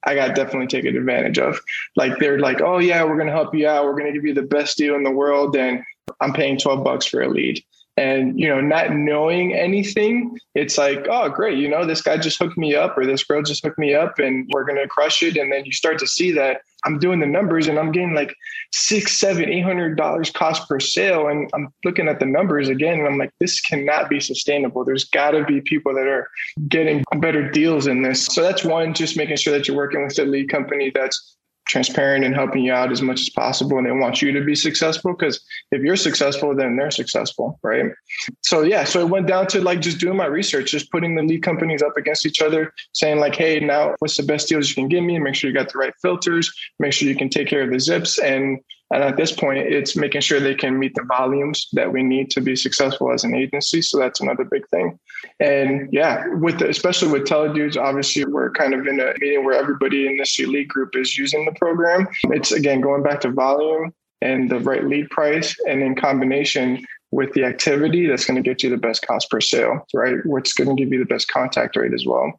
I 0.04 0.14
got 0.14 0.34
definitely 0.34 0.66
taken 0.66 0.96
advantage 0.96 1.38
of. 1.38 1.60
Like 1.96 2.18
they're 2.18 2.38
like, 2.38 2.60
oh 2.60 2.78
yeah, 2.78 3.04
we're 3.04 3.18
gonna 3.18 3.32
help 3.32 3.54
you 3.54 3.68
out. 3.68 3.84
We're 3.84 3.98
gonna 3.98 4.12
give 4.12 4.24
you 4.24 4.34
the 4.34 4.42
best 4.42 4.76
deal 4.76 4.94
in 4.94 5.02
the 5.02 5.10
world, 5.10 5.56
and 5.56 5.82
I'm 6.20 6.32
paying 6.32 6.58
12 6.58 6.84
bucks 6.84 7.06
for 7.06 7.22
a 7.22 7.28
lead 7.28 7.62
and 7.98 8.38
you 8.38 8.48
know 8.48 8.60
not 8.60 8.92
knowing 8.92 9.54
anything 9.54 10.38
it's 10.54 10.78
like 10.78 11.06
oh 11.10 11.28
great 11.28 11.58
you 11.58 11.68
know 11.68 11.84
this 11.84 12.00
guy 12.00 12.16
just 12.16 12.38
hooked 12.38 12.56
me 12.56 12.74
up 12.74 12.96
or 12.96 13.04
this 13.04 13.24
girl 13.24 13.42
just 13.42 13.64
hooked 13.64 13.78
me 13.78 13.94
up 13.94 14.18
and 14.18 14.48
we're 14.52 14.64
going 14.64 14.78
to 14.78 14.86
crush 14.86 15.22
it. 15.22 15.36
And 15.36 15.52
then 15.52 15.64
you 15.64 15.72
start 15.72 15.98
to 15.98 16.06
see 16.06 16.30
that 16.32 16.62
i'm 16.84 16.98
doing 16.98 17.18
the 17.18 17.26
numbers 17.26 17.66
and 17.66 17.78
i'm 17.78 17.90
getting 17.90 18.14
like 18.14 18.32
six 18.72 19.16
seven 19.16 19.48
eight 19.48 19.64
hundred 19.64 19.96
dollars 19.96 20.30
cost 20.30 20.68
per 20.68 20.78
sale. 20.78 21.26
And 21.26 21.50
i'm 21.54 21.72
looking 21.84 22.08
at 22.08 22.20
the 22.20 22.26
numbers 22.26 22.68
again 22.68 22.98
and 22.98 23.06
i'm 23.06 23.18
like 23.18 23.32
this 23.40 23.60
cannot 23.60 24.08
be 24.08 24.20
sustainable. 24.20 24.84
There's 24.84 25.04
got 25.04 25.32
to 25.32 25.44
be 25.44 25.60
people 25.60 25.94
that 25.94 26.06
are 26.06 26.28
getting 26.68 27.04
better 27.18 27.50
deals 27.50 27.86
in 27.86 28.02
this. 28.02 28.26
So 28.26 28.42
that's 28.42 28.64
one 28.64 28.94
just 28.94 29.16
making 29.16 29.36
sure 29.36 29.52
that 29.52 29.66
you're 29.66 29.76
working 29.76 30.04
with 30.04 30.18
a 30.18 30.24
lead 30.24 30.48
company 30.50 30.92
that's 30.94 31.36
transparent 31.68 32.24
and 32.24 32.34
helping 32.34 32.64
you 32.64 32.72
out 32.72 32.90
as 32.90 33.02
much 33.02 33.20
as 33.20 33.30
possible 33.30 33.78
and 33.78 33.86
they 33.86 33.92
want 33.92 34.20
you 34.22 34.32
to 34.32 34.42
be 34.42 34.54
successful 34.54 35.12
because 35.12 35.40
if 35.70 35.82
you're 35.82 35.96
successful 35.96 36.54
then 36.54 36.76
they're 36.76 36.90
successful 36.90 37.58
right? 37.62 37.86
So 38.42 38.62
yeah 38.62 38.84
so 38.84 39.00
it 39.00 39.10
went 39.10 39.26
down 39.26 39.46
to 39.48 39.60
like 39.60 39.80
just 39.80 39.98
doing 39.98 40.16
my 40.16 40.26
research 40.26 40.72
just 40.72 40.90
putting 40.90 41.14
the 41.14 41.22
lead 41.22 41.42
companies 41.42 41.82
up 41.82 41.96
against 41.96 42.26
each 42.26 42.40
other 42.42 42.72
saying 42.92 43.20
like 43.20 43.34
hey 43.34 43.60
now 43.60 43.94
what's 43.98 44.16
the 44.16 44.22
best 44.22 44.48
deals 44.48 44.68
you 44.68 44.74
can 44.74 44.88
give 44.88 45.04
me? 45.04 45.18
Make 45.18 45.34
sure 45.34 45.50
you 45.50 45.56
got 45.56 45.72
the 45.72 45.78
right 45.78 45.92
filters. 46.00 46.52
Make 46.78 46.92
sure 46.92 47.08
you 47.08 47.16
can 47.16 47.28
take 47.28 47.48
care 47.48 47.62
of 47.62 47.70
the 47.70 47.80
zips 47.80 48.18
and 48.18 48.58
and 48.92 49.02
at 49.02 49.16
this 49.16 49.32
point, 49.32 49.58
it's 49.58 49.96
making 49.96 50.22
sure 50.22 50.40
they 50.40 50.54
can 50.54 50.78
meet 50.78 50.94
the 50.94 51.04
volumes 51.04 51.68
that 51.72 51.92
we 51.92 52.02
need 52.02 52.30
to 52.30 52.40
be 52.40 52.56
successful 52.56 53.12
as 53.12 53.22
an 53.22 53.34
agency. 53.34 53.82
So 53.82 53.98
that's 53.98 54.20
another 54.20 54.44
big 54.44 54.66
thing. 54.68 54.98
And 55.40 55.88
yeah, 55.92 56.26
with 56.34 56.58
the, 56.58 56.68
especially 56.68 57.12
with 57.12 57.28
teledudes, 57.28 57.76
obviously 57.76 58.24
we're 58.24 58.50
kind 58.52 58.72
of 58.72 58.86
in 58.86 58.98
a 59.00 59.12
meeting 59.20 59.44
where 59.44 59.58
everybody 59.58 60.06
in 60.06 60.16
this 60.16 60.38
elite 60.38 60.68
group 60.68 60.96
is 60.96 61.18
using 61.18 61.44
the 61.44 61.52
program. 61.52 62.08
It's 62.24 62.52
again 62.52 62.80
going 62.80 63.02
back 63.02 63.20
to 63.22 63.30
volume 63.30 63.92
and 64.20 64.50
the 64.50 64.58
right 64.58 64.84
lead 64.84 65.10
price, 65.10 65.54
and 65.68 65.80
in 65.80 65.94
combination 65.94 66.84
with 67.12 67.32
the 67.34 67.44
activity, 67.44 68.06
that's 68.06 68.24
going 68.24 68.42
to 68.42 68.48
get 68.48 68.62
you 68.62 68.70
the 68.70 68.76
best 68.76 69.06
cost 69.06 69.30
per 69.30 69.40
sale, 69.40 69.86
right? 69.94 70.16
What's 70.24 70.52
going 70.52 70.74
to 70.76 70.82
give 70.82 70.92
you 70.92 70.98
the 70.98 71.06
best 71.06 71.28
contact 71.28 71.76
rate 71.76 71.94
as 71.94 72.04
well. 72.04 72.32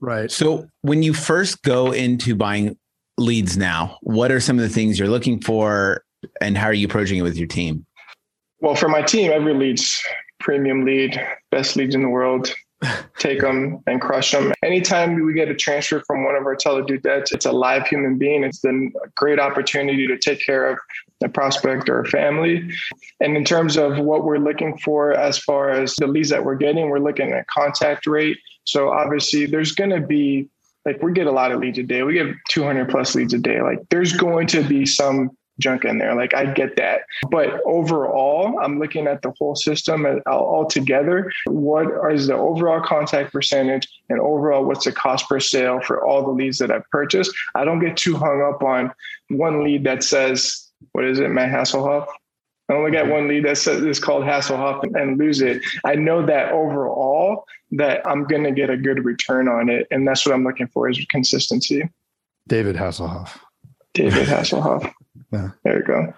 Right. 0.00 0.32
So 0.32 0.66
when 0.80 1.04
you 1.04 1.14
first 1.14 1.62
go 1.62 1.92
into 1.92 2.34
buying 2.34 2.76
leads 3.22 3.56
now? 3.56 3.98
What 4.02 4.30
are 4.30 4.40
some 4.40 4.58
of 4.58 4.62
the 4.62 4.68
things 4.68 4.98
you're 4.98 5.08
looking 5.08 5.40
for 5.40 6.04
and 6.40 6.56
how 6.56 6.66
are 6.66 6.74
you 6.74 6.86
approaching 6.86 7.18
it 7.18 7.22
with 7.22 7.36
your 7.36 7.48
team? 7.48 7.86
Well, 8.60 8.74
for 8.74 8.88
my 8.88 9.02
team, 9.02 9.32
every 9.32 9.54
lead's 9.54 10.02
premium 10.40 10.84
lead, 10.84 11.20
best 11.50 11.76
leads 11.76 11.94
in 11.94 12.02
the 12.02 12.08
world. 12.08 12.52
Take 13.18 13.40
them 13.40 13.80
and 13.86 14.00
crush 14.00 14.32
them. 14.32 14.52
Anytime 14.64 15.14
we 15.14 15.32
get 15.34 15.48
a 15.48 15.54
transfer 15.54 16.02
from 16.06 16.24
one 16.24 16.34
of 16.34 16.44
our 16.44 16.56
teledudettes, 16.56 17.32
it's 17.32 17.46
a 17.46 17.52
live 17.52 17.86
human 17.86 18.18
being. 18.18 18.42
It's 18.42 18.60
then 18.60 18.92
a 19.04 19.08
great 19.14 19.38
opportunity 19.38 20.06
to 20.08 20.18
take 20.18 20.44
care 20.44 20.68
of 20.68 20.78
a 21.22 21.28
prospect 21.28 21.88
or 21.88 22.00
a 22.00 22.06
family. 22.06 22.68
And 23.20 23.36
in 23.36 23.44
terms 23.44 23.76
of 23.76 23.98
what 23.98 24.24
we're 24.24 24.38
looking 24.38 24.76
for 24.78 25.12
as 25.12 25.38
far 25.38 25.70
as 25.70 25.94
the 25.96 26.08
leads 26.08 26.30
that 26.30 26.44
we're 26.44 26.56
getting, 26.56 26.90
we're 26.90 26.98
looking 26.98 27.32
at 27.32 27.46
contact 27.46 28.06
rate. 28.06 28.36
So 28.64 28.90
obviously, 28.90 29.46
there's 29.46 29.72
going 29.72 29.90
to 29.90 30.00
be 30.00 30.48
like 30.84 31.02
we 31.02 31.12
get 31.12 31.26
a 31.26 31.32
lot 31.32 31.52
of 31.52 31.60
leads 31.60 31.78
a 31.78 31.82
day. 31.82 32.02
We 32.02 32.14
get 32.14 32.34
200 32.50 32.88
plus 32.88 33.14
leads 33.14 33.34
a 33.34 33.38
day. 33.38 33.60
Like 33.62 33.78
there's 33.90 34.12
going 34.12 34.46
to 34.48 34.62
be 34.62 34.86
some 34.86 35.30
junk 35.58 35.84
in 35.84 35.98
there. 35.98 36.14
Like 36.14 36.34
I 36.34 36.46
get 36.46 36.76
that. 36.76 37.02
But 37.30 37.60
overall, 37.64 38.58
I'm 38.60 38.78
looking 38.78 39.06
at 39.06 39.22
the 39.22 39.32
whole 39.38 39.54
system 39.54 40.06
all 40.26 40.66
together. 40.66 41.32
What 41.46 42.12
is 42.12 42.26
the 42.26 42.34
overall 42.34 42.80
contact 42.80 43.32
percentage 43.32 43.88
and 44.08 44.20
overall 44.20 44.64
what's 44.64 44.84
the 44.84 44.92
cost 44.92 45.28
per 45.28 45.40
sale 45.40 45.80
for 45.80 46.04
all 46.04 46.22
the 46.24 46.30
leads 46.30 46.58
that 46.58 46.70
I've 46.70 46.88
purchased? 46.90 47.32
I 47.54 47.64
don't 47.64 47.80
get 47.80 47.96
too 47.96 48.16
hung 48.16 48.42
up 48.42 48.62
on 48.62 48.92
one 49.28 49.64
lead 49.64 49.84
that 49.84 50.02
says, 50.02 50.68
what 50.92 51.04
is 51.04 51.20
it, 51.20 51.28
Matt 51.30 51.50
Hasselhoff? 51.50 52.06
I 52.72 52.74
only 52.76 52.90
got 52.90 53.08
one 53.08 53.28
lead 53.28 53.44
that 53.44 53.58
says 53.58 53.82
it's 53.82 53.98
called 53.98 54.24
Hasselhoff 54.24 54.82
and 54.98 55.18
lose 55.18 55.42
it. 55.42 55.62
I 55.84 55.94
know 55.94 56.24
that 56.24 56.52
overall 56.52 57.44
that 57.72 58.06
I'm 58.06 58.24
going 58.24 58.44
to 58.44 58.52
get 58.52 58.70
a 58.70 58.76
good 58.78 59.04
return 59.04 59.46
on 59.46 59.68
it. 59.68 59.86
And 59.90 60.08
that's 60.08 60.24
what 60.24 60.34
I'm 60.34 60.42
looking 60.42 60.68
for 60.68 60.88
is 60.88 61.04
consistency. 61.10 61.82
David 62.48 62.76
Hasselhoff. 62.76 63.38
David 63.92 64.26
Hasselhoff. 64.26 64.90
yeah. 65.32 65.50
There 65.64 65.78
you 65.78 65.84
go. 65.84 66.14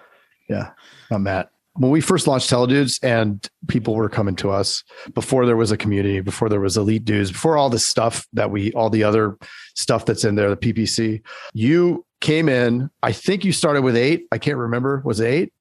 Yeah. 0.49 0.71
Not 1.11 1.21
Matt. 1.21 1.49
When 1.73 1.91
we 1.91 1.99
first 1.99 2.25
launched 2.25 2.49
Teledudes 2.49 3.03
and 3.03 3.45
people 3.67 3.95
were 3.95 4.07
coming 4.07 4.37
to 4.37 4.49
us 4.49 4.81
before 5.13 5.45
there 5.45 5.57
was 5.57 5.71
a 5.71 5.77
community, 5.77 6.21
before 6.21 6.47
there 6.47 6.61
was 6.61 6.77
elite 6.77 7.03
dudes, 7.03 7.33
before 7.33 7.57
all 7.57 7.69
this 7.69 7.85
stuff 7.85 8.25
that 8.31 8.49
we, 8.49 8.71
all 8.71 8.89
the 8.89 9.03
other 9.03 9.37
stuff 9.75 10.05
that's 10.05 10.23
in 10.23 10.35
there, 10.35 10.49
the 10.49 10.55
PPC, 10.55 11.21
you 11.53 12.05
came 12.21 12.47
in. 12.47 12.89
I 13.03 13.11
think 13.11 13.43
you 13.43 13.51
started 13.51 13.81
with 13.81 13.97
eight. 13.97 14.25
I 14.31 14.37
can't 14.37 14.57
remember. 14.57 15.01
Was 15.03 15.19
it 15.19 15.27
eight? 15.27 15.53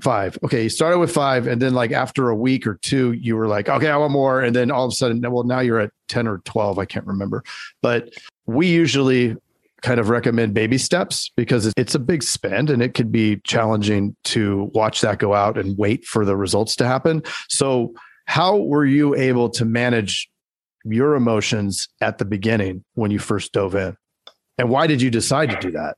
Five. 0.00 0.38
Okay. 0.44 0.64
You 0.64 0.68
started 0.68 0.98
with 0.98 1.10
five. 1.10 1.46
And 1.46 1.60
then, 1.60 1.72
like, 1.72 1.90
after 1.90 2.28
a 2.28 2.36
week 2.36 2.66
or 2.66 2.78
two, 2.82 3.12
you 3.12 3.34
were 3.34 3.48
like, 3.48 3.68
okay, 3.68 3.88
I 3.88 3.96
want 3.96 4.12
more. 4.12 4.42
And 4.42 4.54
then 4.54 4.70
all 4.70 4.84
of 4.84 4.92
a 4.92 4.94
sudden, 4.94 5.22
well, 5.30 5.44
now 5.44 5.60
you're 5.60 5.80
at 5.80 5.90
10 6.08 6.28
or 6.28 6.38
12. 6.44 6.78
I 6.78 6.84
can't 6.84 7.06
remember. 7.06 7.42
But 7.80 8.12
we 8.44 8.66
usually 8.66 9.36
kind 9.82 10.00
of 10.00 10.08
recommend 10.08 10.52
baby 10.52 10.78
steps 10.78 11.30
because 11.36 11.72
it's 11.76 11.94
a 11.94 11.98
big 11.98 12.22
spend 12.22 12.70
and 12.70 12.82
it 12.82 12.94
could 12.94 13.12
be 13.12 13.36
challenging 13.44 14.16
to 14.24 14.70
watch 14.74 15.00
that 15.00 15.18
go 15.18 15.32
out 15.34 15.56
and 15.56 15.78
wait 15.78 16.04
for 16.04 16.24
the 16.24 16.36
results 16.36 16.76
to 16.76 16.86
happen. 16.86 17.22
So, 17.48 17.94
how 18.26 18.56
were 18.56 18.84
you 18.84 19.14
able 19.14 19.48
to 19.50 19.64
manage 19.64 20.28
your 20.84 21.14
emotions 21.14 21.88
at 22.00 22.18
the 22.18 22.24
beginning 22.24 22.84
when 22.94 23.10
you 23.12 23.20
first 23.20 23.52
dove 23.52 23.76
in? 23.76 23.96
And 24.58 24.68
why 24.68 24.88
did 24.88 25.00
you 25.00 25.10
decide 25.10 25.50
to 25.50 25.56
do 25.60 25.70
that? 25.72 25.96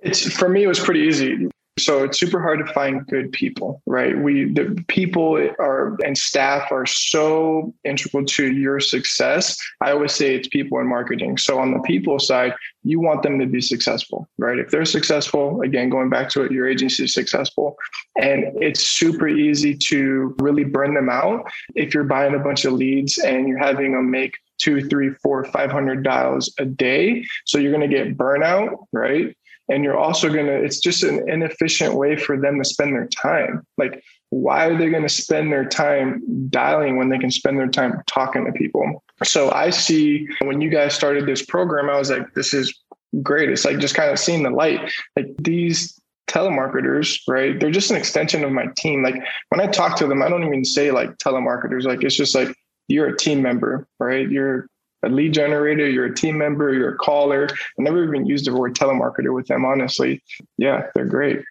It's 0.00 0.30
for 0.30 0.48
me, 0.48 0.62
it 0.62 0.68
was 0.68 0.78
pretty 0.78 1.00
easy 1.00 1.48
So 1.78 2.04
it's 2.04 2.18
super 2.18 2.40
hard 2.40 2.64
to 2.66 2.72
find 2.72 3.06
good 3.06 3.32
people, 3.32 3.82
right? 3.84 4.16
We, 4.18 4.50
the 4.50 4.82
people 4.88 5.36
are 5.58 5.96
and 6.04 6.16
staff 6.16 6.72
are 6.72 6.86
so 6.86 7.74
integral 7.84 8.24
to 8.24 8.50
your 8.52 8.80
success. 8.80 9.58
I 9.82 9.92
always 9.92 10.12
say 10.12 10.34
it's 10.34 10.48
people 10.48 10.78
in 10.80 10.88
marketing. 10.88 11.36
So 11.36 11.58
on 11.58 11.72
the 11.72 11.80
people 11.80 12.18
side, 12.18 12.54
you 12.82 12.98
want 12.98 13.22
them 13.22 13.38
to 13.40 13.46
be 13.46 13.60
successful, 13.60 14.26
right? 14.38 14.58
If 14.58 14.70
they're 14.70 14.86
successful, 14.86 15.60
again, 15.60 15.90
going 15.90 16.08
back 16.08 16.30
to 16.30 16.42
it, 16.42 16.52
your 16.52 16.66
agency 16.66 17.04
is 17.04 17.12
successful. 17.12 17.76
And 18.18 18.44
it's 18.62 18.80
super 18.80 19.28
easy 19.28 19.76
to 19.88 20.34
really 20.38 20.64
burn 20.64 20.94
them 20.94 21.10
out 21.10 21.50
if 21.74 21.92
you're 21.92 22.04
buying 22.04 22.34
a 22.34 22.38
bunch 22.38 22.64
of 22.64 22.72
leads 22.72 23.18
and 23.18 23.46
you're 23.48 23.58
having 23.58 23.92
them 23.92 24.10
make 24.10 24.38
two, 24.58 24.88
three, 24.88 25.10
four, 25.22 25.44
five 25.44 25.70
hundred 25.70 26.02
dials 26.02 26.54
a 26.58 26.64
day. 26.64 27.22
So 27.44 27.58
you're 27.58 27.72
going 27.72 27.88
to 27.88 27.94
get 27.94 28.16
burnout, 28.16 28.86
right? 28.92 29.36
And 29.68 29.82
you're 29.82 29.98
also 29.98 30.32
going 30.32 30.46
to, 30.46 30.54
it's 30.54 30.78
just 30.78 31.02
an 31.02 31.28
inefficient 31.28 31.94
way 31.94 32.16
for 32.16 32.40
them 32.40 32.58
to 32.58 32.64
spend 32.64 32.94
their 32.94 33.08
time. 33.08 33.66
Like, 33.76 34.02
why 34.30 34.66
are 34.66 34.76
they 34.76 34.90
going 34.90 35.02
to 35.02 35.08
spend 35.08 35.52
their 35.52 35.64
time 35.64 36.22
dialing 36.48 36.96
when 36.96 37.08
they 37.08 37.18
can 37.18 37.30
spend 37.30 37.58
their 37.58 37.68
time 37.68 38.02
talking 38.06 38.44
to 38.44 38.52
people? 38.52 39.02
So 39.24 39.50
I 39.50 39.70
see 39.70 40.28
when 40.42 40.60
you 40.60 40.70
guys 40.70 40.94
started 40.94 41.26
this 41.26 41.44
program, 41.44 41.90
I 41.90 41.98
was 41.98 42.10
like, 42.10 42.34
this 42.34 42.52
is 42.52 42.76
great. 43.22 43.50
It's 43.50 43.64
like 43.64 43.78
just 43.78 43.94
kind 43.94 44.10
of 44.10 44.18
seeing 44.18 44.42
the 44.42 44.50
light. 44.50 44.92
Like 45.16 45.26
these 45.38 45.98
telemarketers, 46.28 47.20
right? 47.28 47.58
They're 47.58 47.70
just 47.70 47.90
an 47.90 47.96
extension 47.96 48.44
of 48.44 48.52
my 48.52 48.66
team. 48.76 49.02
Like 49.02 49.16
when 49.50 49.60
I 49.60 49.66
talk 49.66 49.96
to 49.98 50.06
them, 50.06 50.22
I 50.22 50.28
don't 50.28 50.44
even 50.44 50.64
say 50.64 50.90
like 50.90 51.16
telemarketers. 51.18 51.84
Like 51.84 52.02
it's 52.02 52.16
just 52.16 52.34
like 52.34 52.54
you're 52.88 53.06
a 53.06 53.16
team 53.16 53.42
member, 53.42 53.86
right? 53.98 54.28
You're 54.28 54.68
a 55.06 55.08
lead 55.08 55.34
generator, 55.34 55.88
you're 55.88 56.06
a 56.06 56.14
team 56.14 56.38
member, 56.38 56.72
you're 56.74 56.94
a 56.94 56.98
caller. 56.98 57.48
I 57.50 57.82
never 57.82 58.04
even 58.04 58.26
used 58.26 58.46
the 58.46 58.54
word 58.54 58.74
telemarketer 58.74 59.34
with 59.34 59.46
them, 59.46 59.64
honestly. 59.64 60.22
Yeah, 60.58 60.86
they're 60.94 61.06
great. 61.06 61.42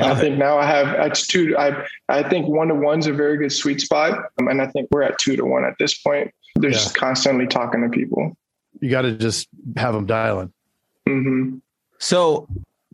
I 0.00 0.14
think 0.14 0.38
now 0.38 0.58
I 0.58 0.66
have 0.66 1.06
it's 1.06 1.26
two. 1.26 1.56
I 1.58 1.84
I 2.08 2.22
think 2.22 2.46
one 2.46 2.68
to 2.68 2.74
one's 2.74 3.06
a 3.06 3.12
very 3.12 3.36
good 3.36 3.52
sweet 3.52 3.80
spot, 3.80 4.30
um, 4.38 4.48
and 4.48 4.62
I 4.62 4.68
think 4.68 4.88
we're 4.90 5.02
at 5.02 5.18
two 5.18 5.36
to 5.36 5.44
one 5.44 5.64
at 5.64 5.74
this 5.78 5.98
point. 5.98 6.32
They're 6.56 6.70
yeah. 6.70 6.76
just 6.76 6.94
constantly 6.94 7.46
talking 7.46 7.82
to 7.82 7.88
people. 7.88 8.36
You 8.80 8.90
got 8.90 9.02
to 9.02 9.12
just 9.12 9.48
have 9.76 9.94
them 9.94 10.06
dialing. 10.06 10.52
Mm-hmm. 11.08 11.56
So, 11.98 12.46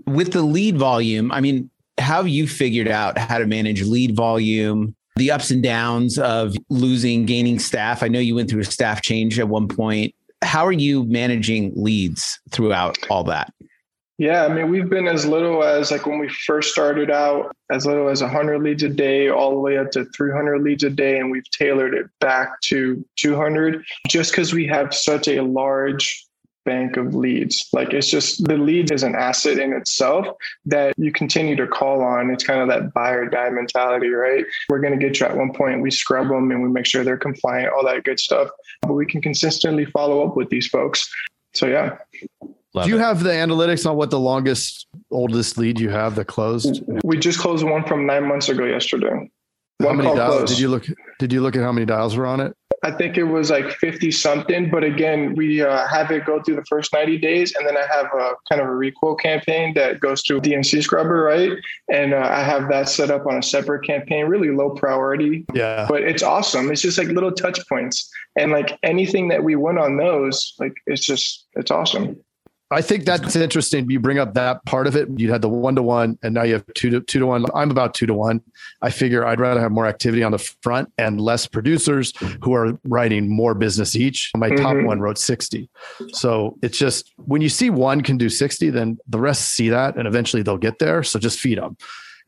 with 0.06 0.32
the 0.32 0.42
lead 0.42 0.78
volume, 0.78 1.30
I 1.30 1.40
mean, 1.40 1.68
how 1.98 2.16
have 2.16 2.28
you 2.28 2.48
figured 2.48 2.88
out 2.88 3.18
how 3.18 3.38
to 3.38 3.46
manage 3.46 3.82
lead 3.82 4.16
volume, 4.16 4.94
the 5.16 5.30
ups 5.30 5.50
and 5.50 5.62
downs 5.62 6.18
of 6.18 6.56
losing, 6.70 7.24
gaining 7.24 7.58
staff. 7.58 8.02
I 8.02 8.08
know 8.08 8.18
you 8.18 8.34
went 8.34 8.50
through 8.50 8.62
a 8.62 8.64
staff 8.64 9.02
change 9.02 9.38
at 9.38 9.48
one 9.48 9.68
point. 9.68 10.14
How 10.42 10.66
are 10.66 10.72
you 10.72 11.04
managing 11.04 11.72
leads 11.76 12.40
throughout 12.50 12.98
all 13.08 13.24
that? 13.24 13.52
Yeah, 14.18 14.44
I 14.44 14.48
mean, 14.48 14.70
we've 14.70 14.88
been 14.88 15.08
as 15.08 15.26
little 15.26 15.64
as 15.64 15.90
like 15.90 16.06
when 16.06 16.20
we 16.20 16.28
first 16.28 16.70
started 16.70 17.10
out, 17.10 17.54
as 17.70 17.84
little 17.84 18.08
as 18.08 18.22
100 18.22 18.62
leads 18.62 18.84
a 18.84 18.88
day, 18.88 19.28
all 19.28 19.50
the 19.50 19.58
way 19.58 19.76
up 19.76 19.90
to 19.92 20.04
300 20.04 20.62
leads 20.62 20.84
a 20.84 20.90
day. 20.90 21.18
And 21.18 21.32
we've 21.32 21.48
tailored 21.50 21.94
it 21.94 22.06
back 22.20 22.60
to 22.62 23.04
200 23.16 23.84
just 24.08 24.30
because 24.30 24.52
we 24.52 24.66
have 24.68 24.94
such 24.94 25.26
a 25.26 25.40
large 25.40 26.24
bank 26.64 26.96
of 26.96 27.14
leads. 27.14 27.68
Like 27.72 27.92
it's 27.92 28.08
just 28.08 28.46
the 28.46 28.56
lead 28.56 28.90
is 28.90 29.02
an 29.02 29.14
asset 29.14 29.58
in 29.58 29.72
itself 29.72 30.26
that 30.66 30.94
you 30.98 31.12
continue 31.12 31.56
to 31.56 31.66
call 31.66 32.02
on. 32.02 32.30
It's 32.30 32.44
kind 32.44 32.60
of 32.60 32.68
that 32.68 32.92
buy 32.92 33.10
or 33.10 33.28
die 33.28 33.50
mentality, 33.50 34.08
right? 34.08 34.44
We're 34.68 34.80
going 34.80 34.98
to 34.98 35.04
get 35.04 35.20
you 35.20 35.26
at 35.26 35.36
one 35.36 35.52
point, 35.52 35.82
we 35.82 35.90
scrub 35.90 36.28
them 36.28 36.50
and 36.50 36.62
we 36.62 36.68
make 36.68 36.86
sure 36.86 37.04
they're 37.04 37.16
compliant, 37.16 37.72
all 37.72 37.84
that 37.84 38.04
good 38.04 38.18
stuff. 38.18 38.48
But 38.82 38.94
we 38.94 39.06
can 39.06 39.20
consistently 39.22 39.84
follow 39.84 40.26
up 40.26 40.36
with 40.36 40.50
these 40.50 40.66
folks. 40.66 41.08
So, 41.52 41.66
yeah. 41.66 41.98
Love 42.74 42.86
Do 42.86 42.90
you 42.90 42.96
it. 42.96 43.00
have 43.00 43.22
the 43.22 43.30
analytics 43.30 43.88
on 43.88 43.96
what 43.96 44.10
the 44.10 44.18
longest, 44.18 44.88
oldest 45.10 45.56
lead 45.56 45.78
you 45.78 45.90
have 45.90 46.16
that 46.16 46.26
closed? 46.26 46.82
We 47.04 47.18
just 47.18 47.38
closed 47.38 47.64
one 47.64 47.84
from 47.84 48.06
nine 48.06 48.26
months 48.26 48.48
ago 48.48 48.64
yesterday. 48.64 49.30
How 49.80 49.92
many 49.92 50.14
dials 50.14 50.50
did 50.50 50.58
you 50.58 50.68
look? 50.68 50.86
Did 51.18 51.32
you 51.32 51.40
look 51.40 51.56
at 51.56 51.62
how 51.62 51.72
many 51.72 51.86
dials 51.86 52.16
were 52.16 52.26
on 52.26 52.40
it? 52.40 52.56
I 52.84 52.90
think 52.90 53.16
it 53.16 53.24
was 53.24 53.50
like 53.50 53.70
50 53.70 54.10
something. 54.10 54.70
But 54.70 54.84
again, 54.84 55.34
we 55.34 55.62
uh, 55.62 55.86
have 55.88 56.10
it 56.10 56.26
go 56.26 56.42
through 56.42 56.56
the 56.56 56.64
first 56.66 56.92
90 56.92 57.16
days. 57.16 57.54
And 57.54 57.66
then 57.66 57.78
I 57.78 57.86
have 57.90 58.06
a 58.14 58.34
kind 58.48 58.60
of 58.60 58.68
a 58.68 58.74
requote 58.74 59.20
campaign 59.20 59.72
that 59.74 60.00
goes 60.00 60.20
through 60.22 60.42
DNC 60.42 60.82
Scrubber, 60.82 61.22
right? 61.22 61.52
And 61.90 62.12
uh, 62.12 62.28
I 62.30 62.42
have 62.42 62.68
that 62.68 62.90
set 62.90 63.10
up 63.10 63.26
on 63.26 63.38
a 63.38 63.42
separate 63.42 63.86
campaign, 63.86 64.26
really 64.26 64.50
low 64.50 64.70
priority. 64.70 65.46
Yeah. 65.54 65.86
But 65.88 66.02
it's 66.02 66.22
awesome. 66.22 66.70
It's 66.70 66.82
just 66.82 66.98
like 66.98 67.08
little 67.08 67.32
touch 67.32 67.58
points. 67.68 68.10
And 68.36 68.52
like 68.52 68.78
anything 68.82 69.28
that 69.28 69.42
we 69.42 69.56
win 69.56 69.78
on 69.78 69.96
those, 69.96 70.54
like 70.58 70.74
it's 70.86 71.06
just, 71.06 71.46
it's 71.54 71.70
awesome. 71.70 72.22
I 72.74 72.82
think 72.82 73.04
that's 73.04 73.36
interesting. 73.36 73.88
You 73.90 74.00
bring 74.00 74.18
up 74.18 74.34
that 74.34 74.64
part 74.66 74.86
of 74.86 74.96
it. 74.96 75.08
You 75.16 75.30
had 75.30 75.42
the 75.42 75.48
one 75.48 75.76
to 75.76 75.82
one, 75.82 76.18
and 76.22 76.34
now 76.34 76.42
you 76.42 76.54
have 76.54 76.64
two 76.74 76.90
to 76.90 77.00
two 77.00 77.20
to 77.20 77.26
one. 77.26 77.46
I'm 77.54 77.70
about 77.70 77.94
two 77.94 78.06
to 78.06 78.14
one. 78.14 78.42
I 78.82 78.90
figure 78.90 79.24
I'd 79.24 79.40
rather 79.40 79.60
have 79.60 79.70
more 79.70 79.86
activity 79.86 80.22
on 80.22 80.32
the 80.32 80.38
front 80.38 80.92
and 80.98 81.20
less 81.20 81.46
producers 81.46 82.12
who 82.42 82.52
are 82.54 82.78
writing 82.84 83.28
more 83.28 83.54
business 83.54 83.94
each. 83.94 84.30
My 84.36 84.50
mm-hmm. 84.50 84.62
top 84.62 84.76
one 84.84 85.00
wrote 85.00 85.18
60. 85.18 85.70
So 86.12 86.58
it's 86.62 86.76
just 86.76 87.12
when 87.16 87.40
you 87.40 87.48
see 87.48 87.70
one 87.70 88.02
can 88.02 88.18
do 88.18 88.28
60, 88.28 88.70
then 88.70 88.98
the 89.08 89.20
rest 89.20 89.54
see 89.54 89.68
that 89.68 89.96
and 89.96 90.06
eventually 90.08 90.42
they'll 90.42 90.58
get 90.58 90.78
there. 90.78 91.02
So 91.02 91.18
just 91.18 91.38
feed 91.38 91.58
them. 91.58 91.76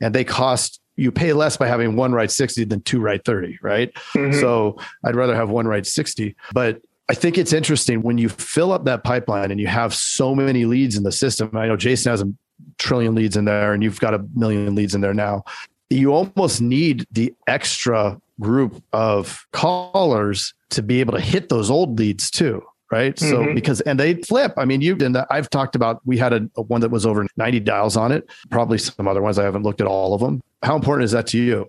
And 0.00 0.14
they 0.14 0.24
cost 0.24 0.80
you 0.96 1.12
pay 1.12 1.32
less 1.32 1.56
by 1.56 1.68
having 1.68 1.94
one 1.94 2.12
write 2.12 2.30
60 2.30 2.64
than 2.64 2.80
two 2.80 3.00
write 3.00 3.24
30, 3.24 3.58
right? 3.62 3.92
Mm-hmm. 4.14 4.40
So 4.40 4.78
I'd 5.04 5.14
rather 5.14 5.34
have 5.34 5.50
one 5.50 5.66
write 5.66 5.86
60. 5.86 6.34
But 6.52 6.80
I 7.08 7.14
think 7.14 7.38
it's 7.38 7.52
interesting 7.52 8.02
when 8.02 8.18
you 8.18 8.28
fill 8.28 8.72
up 8.72 8.84
that 8.84 9.04
pipeline 9.04 9.50
and 9.50 9.60
you 9.60 9.68
have 9.68 9.94
so 9.94 10.34
many 10.34 10.64
leads 10.64 10.96
in 10.96 11.04
the 11.04 11.12
system. 11.12 11.50
I 11.54 11.68
know 11.68 11.76
Jason 11.76 12.10
has 12.10 12.22
a 12.22 12.32
trillion 12.78 13.14
leads 13.14 13.36
in 13.36 13.44
there 13.44 13.72
and 13.72 13.82
you've 13.82 14.00
got 14.00 14.14
a 14.14 14.24
million 14.34 14.74
leads 14.74 14.94
in 14.94 15.00
there 15.00 15.14
now. 15.14 15.44
You 15.88 16.12
almost 16.12 16.60
need 16.60 17.06
the 17.12 17.32
extra 17.46 18.20
group 18.40 18.82
of 18.92 19.46
callers 19.52 20.52
to 20.70 20.82
be 20.82 21.00
able 21.00 21.12
to 21.14 21.20
hit 21.20 21.48
those 21.48 21.70
old 21.70 21.98
leads 21.98 22.30
too. 22.30 22.62
Right. 22.90 23.16
Mm-hmm. 23.16 23.46
So 23.46 23.54
because, 23.54 23.80
and 23.80 23.98
they 23.98 24.14
flip. 24.14 24.54
I 24.56 24.64
mean, 24.64 24.80
you've 24.80 25.02
and 25.02 25.16
I've 25.28 25.50
talked 25.50 25.74
about, 25.74 26.00
we 26.04 26.18
had 26.18 26.32
a, 26.32 26.48
a 26.56 26.62
one 26.62 26.80
that 26.82 26.90
was 26.90 27.04
over 27.04 27.26
90 27.36 27.60
dials 27.60 27.96
on 27.96 28.12
it, 28.12 28.28
probably 28.50 28.78
some 28.78 29.08
other 29.08 29.22
ones. 29.22 29.40
I 29.40 29.44
haven't 29.44 29.64
looked 29.64 29.80
at 29.80 29.88
all 29.88 30.14
of 30.14 30.20
them. 30.20 30.40
How 30.62 30.76
important 30.76 31.04
is 31.04 31.10
that 31.10 31.26
to 31.28 31.38
you? 31.38 31.68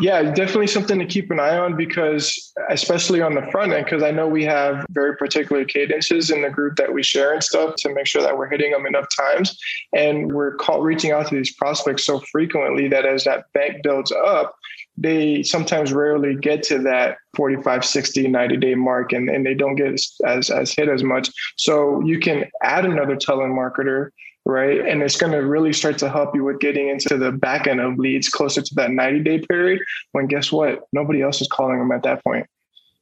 Yeah, 0.00 0.22
definitely 0.22 0.66
something 0.66 0.98
to 0.98 1.06
keep 1.06 1.30
an 1.30 1.40
eye 1.40 1.56
on 1.56 1.76
because, 1.76 2.52
especially 2.70 3.20
on 3.20 3.34
the 3.34 3.42
front 3.50 3.72
end, 3.72 3.84
because 3.84 4.02
I 4.02 4.10
know 4.10 4.28
we 4.28 4.44
have 4.44 4.84
very 4.90 5.16
particular 5.16 5.64
cadences 5.64 6.30
in 6.30 6.42
the 6.42 6.50
group 6.50 6.76
that 6.76 6.92
we 6.92 7.02
share 7.02 7.32
and 7.32 7.42
stuff 7.42 7.74
to 7.78 7.94
make 7.94 8.06
sure 8.06 8.22
that 8.22 8.36
we're 8.36 8.48
hitting 8.48 8.72
them 8.72 8.86
enough 8.86 9.06
times. 9.16 9.58
And 9.92 10.32
we're 10.32 10.54
call, 10.56 10.82
reaching 10.82 11.12
out 11.12 11.28
to 11.28 11.34
these 11.34 11.54
prospects 11.54 12.04
so 12.04 12.20
frequently 12.32 12.88
that 12.88 13.04
as 13.04 13.24
that 13.24 13.46
bank 13.52 13.82
builds 13.82 14.12
up, 14.12 14.54
they 14.96 15.42
sometimes 15.42 15.92
rarely 15.92 16.36
get 16.36 16.62
to 16.64 16.78
that 16.78 17.16
45 17.36 17.84
60 17.84 18.28
90 18.28 18.56
day 18.58 18.74
mark 18.74 19.12
and, 19.12 19.28
and 19.28 19.44
they 19.44 19.54
don't 19.54 19.74
get 19.74 20.00
as 20.24 20.50
as 20.50 20.72
hit 20.72 20.88
as 20.88 21.02
much 21.02 21.30
so 21.56 22.00
you 22.04 22.20
can 22.20 22.44
add 22.62 22.84
another 22.84 23.16
telemarketer 23.16 24.10
right? 24.44 24.80
And 24.80 25.02
it's 25.02 25.16
going 25.16 25.32
to 25.32 25.38
really 25.38 25.72
start 25.72 25.98
to 25.98 26.10
help 26.10 26.34
you 26.34 26.44
with 26.44 26.60
getting 26.60 26.88
into 26.88 27.16
the 27.16 27.32
back 27.32 27.66
end 27.66 27.80
of 27.80 27.98
leads 27.98 28.28
closer 28.28 28.62
to 28.62 28.74
that 28.74 28.90
90 28.90 29.20
day 29.20 29.38
period 29.38 29.80
when 30.12 30.26
guess 30.26 30.52
what? 30.52 30.86
Nobody 30.92 31.22
else 31.22 31.40
is 31.40 31.48
calling 31.48 31.78
them 31.78 31.92
at 31.92 32.02
that 32.02 32.22
point. 32.22 32.46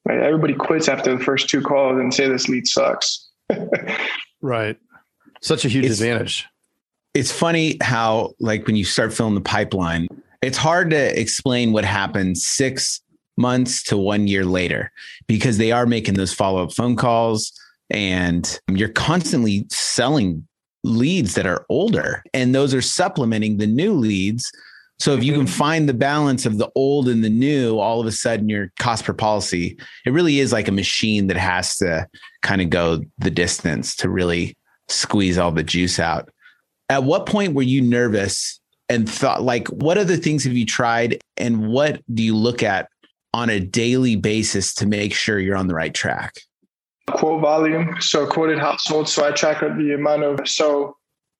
Right? 0.04 0.20
Everybody 0.20 0.54
quits 0.54 0.88
after 0.88 1.16
the 1.16 1.22
first 1.22 1.48
two 1.48 1.60
calls 1.60 1.98
and 1.98 2.12
say 2.12 2.28
this 2.28 2.48
lead 2.48 2.66
sucks. 2.66 3.28
right. 4.40 4.76
Such 5.40 5.64
a 5.64 5.68
huge 5.68 5.86
it's, 5.86 6.00
advantage. 6.00 6.46
It's 7.14 7.32
funny 7.32 7.76
how, 7.80 8.34
like, 8.40 8.66
when 8.66 8.76
you 8.76 8.84
start 8.84 9.12
filling 9.12 9.34
the 9.34 9.40
pipeline, 9.40 10.08
it's 10.40 10.56
hard 10.56 10.90
to 10.90 11.20
explain 11.20 11.72
what 11.72 11.84
happens 11.84 12.46
six 12.46 13.00
months 13.36 13.82
to 13.84 13.96
one 13.96 14.26
year 14.26 14.44
later 14.44 14.92
because 15.26 15.58
they 15.58 15.72
are 15.72 15.86
making 15.86 16.14
those 16.14 16.32
follow 16.32 16.62
up 16.64 16.72
phone 16.72 16.96
calls 16.96 17.52
and 17.90 18.60
you're 18.68 18.88
constantly 18.88 19.66
selling 19.70 20.46
leads 20.84 21.34
that 21.34 21.46
are 21.46 21.64
older 21.68 22.22
and 22.34 22.54
those 22.54 22.74
are 22.74 22.82
supplementing 22.82 23.56
the 23.56 23.66
new 23.66 23.92
leads. 23.92 24.50
So 24.98 25.14
if 25.14 25.24
you 25.24 25.32
can 25.32 25.42
mm-hmm. 25.42 25.52
find 25.52 25.88
the 25.88 25.94
balance 25.94 26.46
of 26.46 26.58
the 26.58 26.70
old 26.74 27.08
and 27.08 27.24
the 27.24 27.30
new, 27.30 27.78
all 27.78 28.00
of 28.00 28.06
a 28.06 28.12
sudden 28.12 28.48
your 28.48 28.72
cost 28.78 29.04
per 29.04 29.12
policy, 29.12 29.78
it 30.06 30.10
really 30.10 30.38
is 30.38 30.52
like 30.52 30.68
a 30.68 30.72
machine 30.72 31.26
that 31.28 31.36
has 31.36 31.76
to 31.78 32.06
kind 32.42 32.60
of 32.60 32.70
go 32.70 33.02
the 33.18 33.30
distance 33.30 33.96
to 33.96 34.08
really 34.08 34.56
squeeze 34.88 35.38
all 35.38 35.50
the 35.50 35.64
juice 35.64 35.98
out. 35.98 36.28
At 36.88 37.04
what 37.04 37.26
point 37.26 37.54
were 37.54 37.62
you 37.62 37.80
nervous 37.80 38.60
and 38.88 39.08
thought 39.08 39.42
like 39.42 39.66
what 39.68 39.98
other 39.98 40.16
things 40.16 40.44
have 40.44 40.52
you 40.52 40.66
tried 40.66 41.18
and 41.36 41.68
what 41.68 42.02
do 42.12 42.22
you 42.22 42.36
look 42.36 42.62
at 42.62 42.88
on 43.32 43.48
a 43.48 43.58
daily 43.58 44.16
basis 44.16 44.74
to 44.74 44.86
make 44.86 45.14
sure 45.14 45.38
you're 45.38 45.56
on 45.56 45.68
the 45.68 45.74
right 45.74 45.94
track? 45.94 46.34
Quote 47.16 47.40
volume, 47.40 47.96
so 48.00 48.26
quoted 48.26 48.58
households. 48.58 49.12
So 49.12 49.26
I 49.26 49.32
track 49.32 49.60
the 49.60 49.94
amount 49.94 50.24
of 50.24 50.48
so 50.48 50.96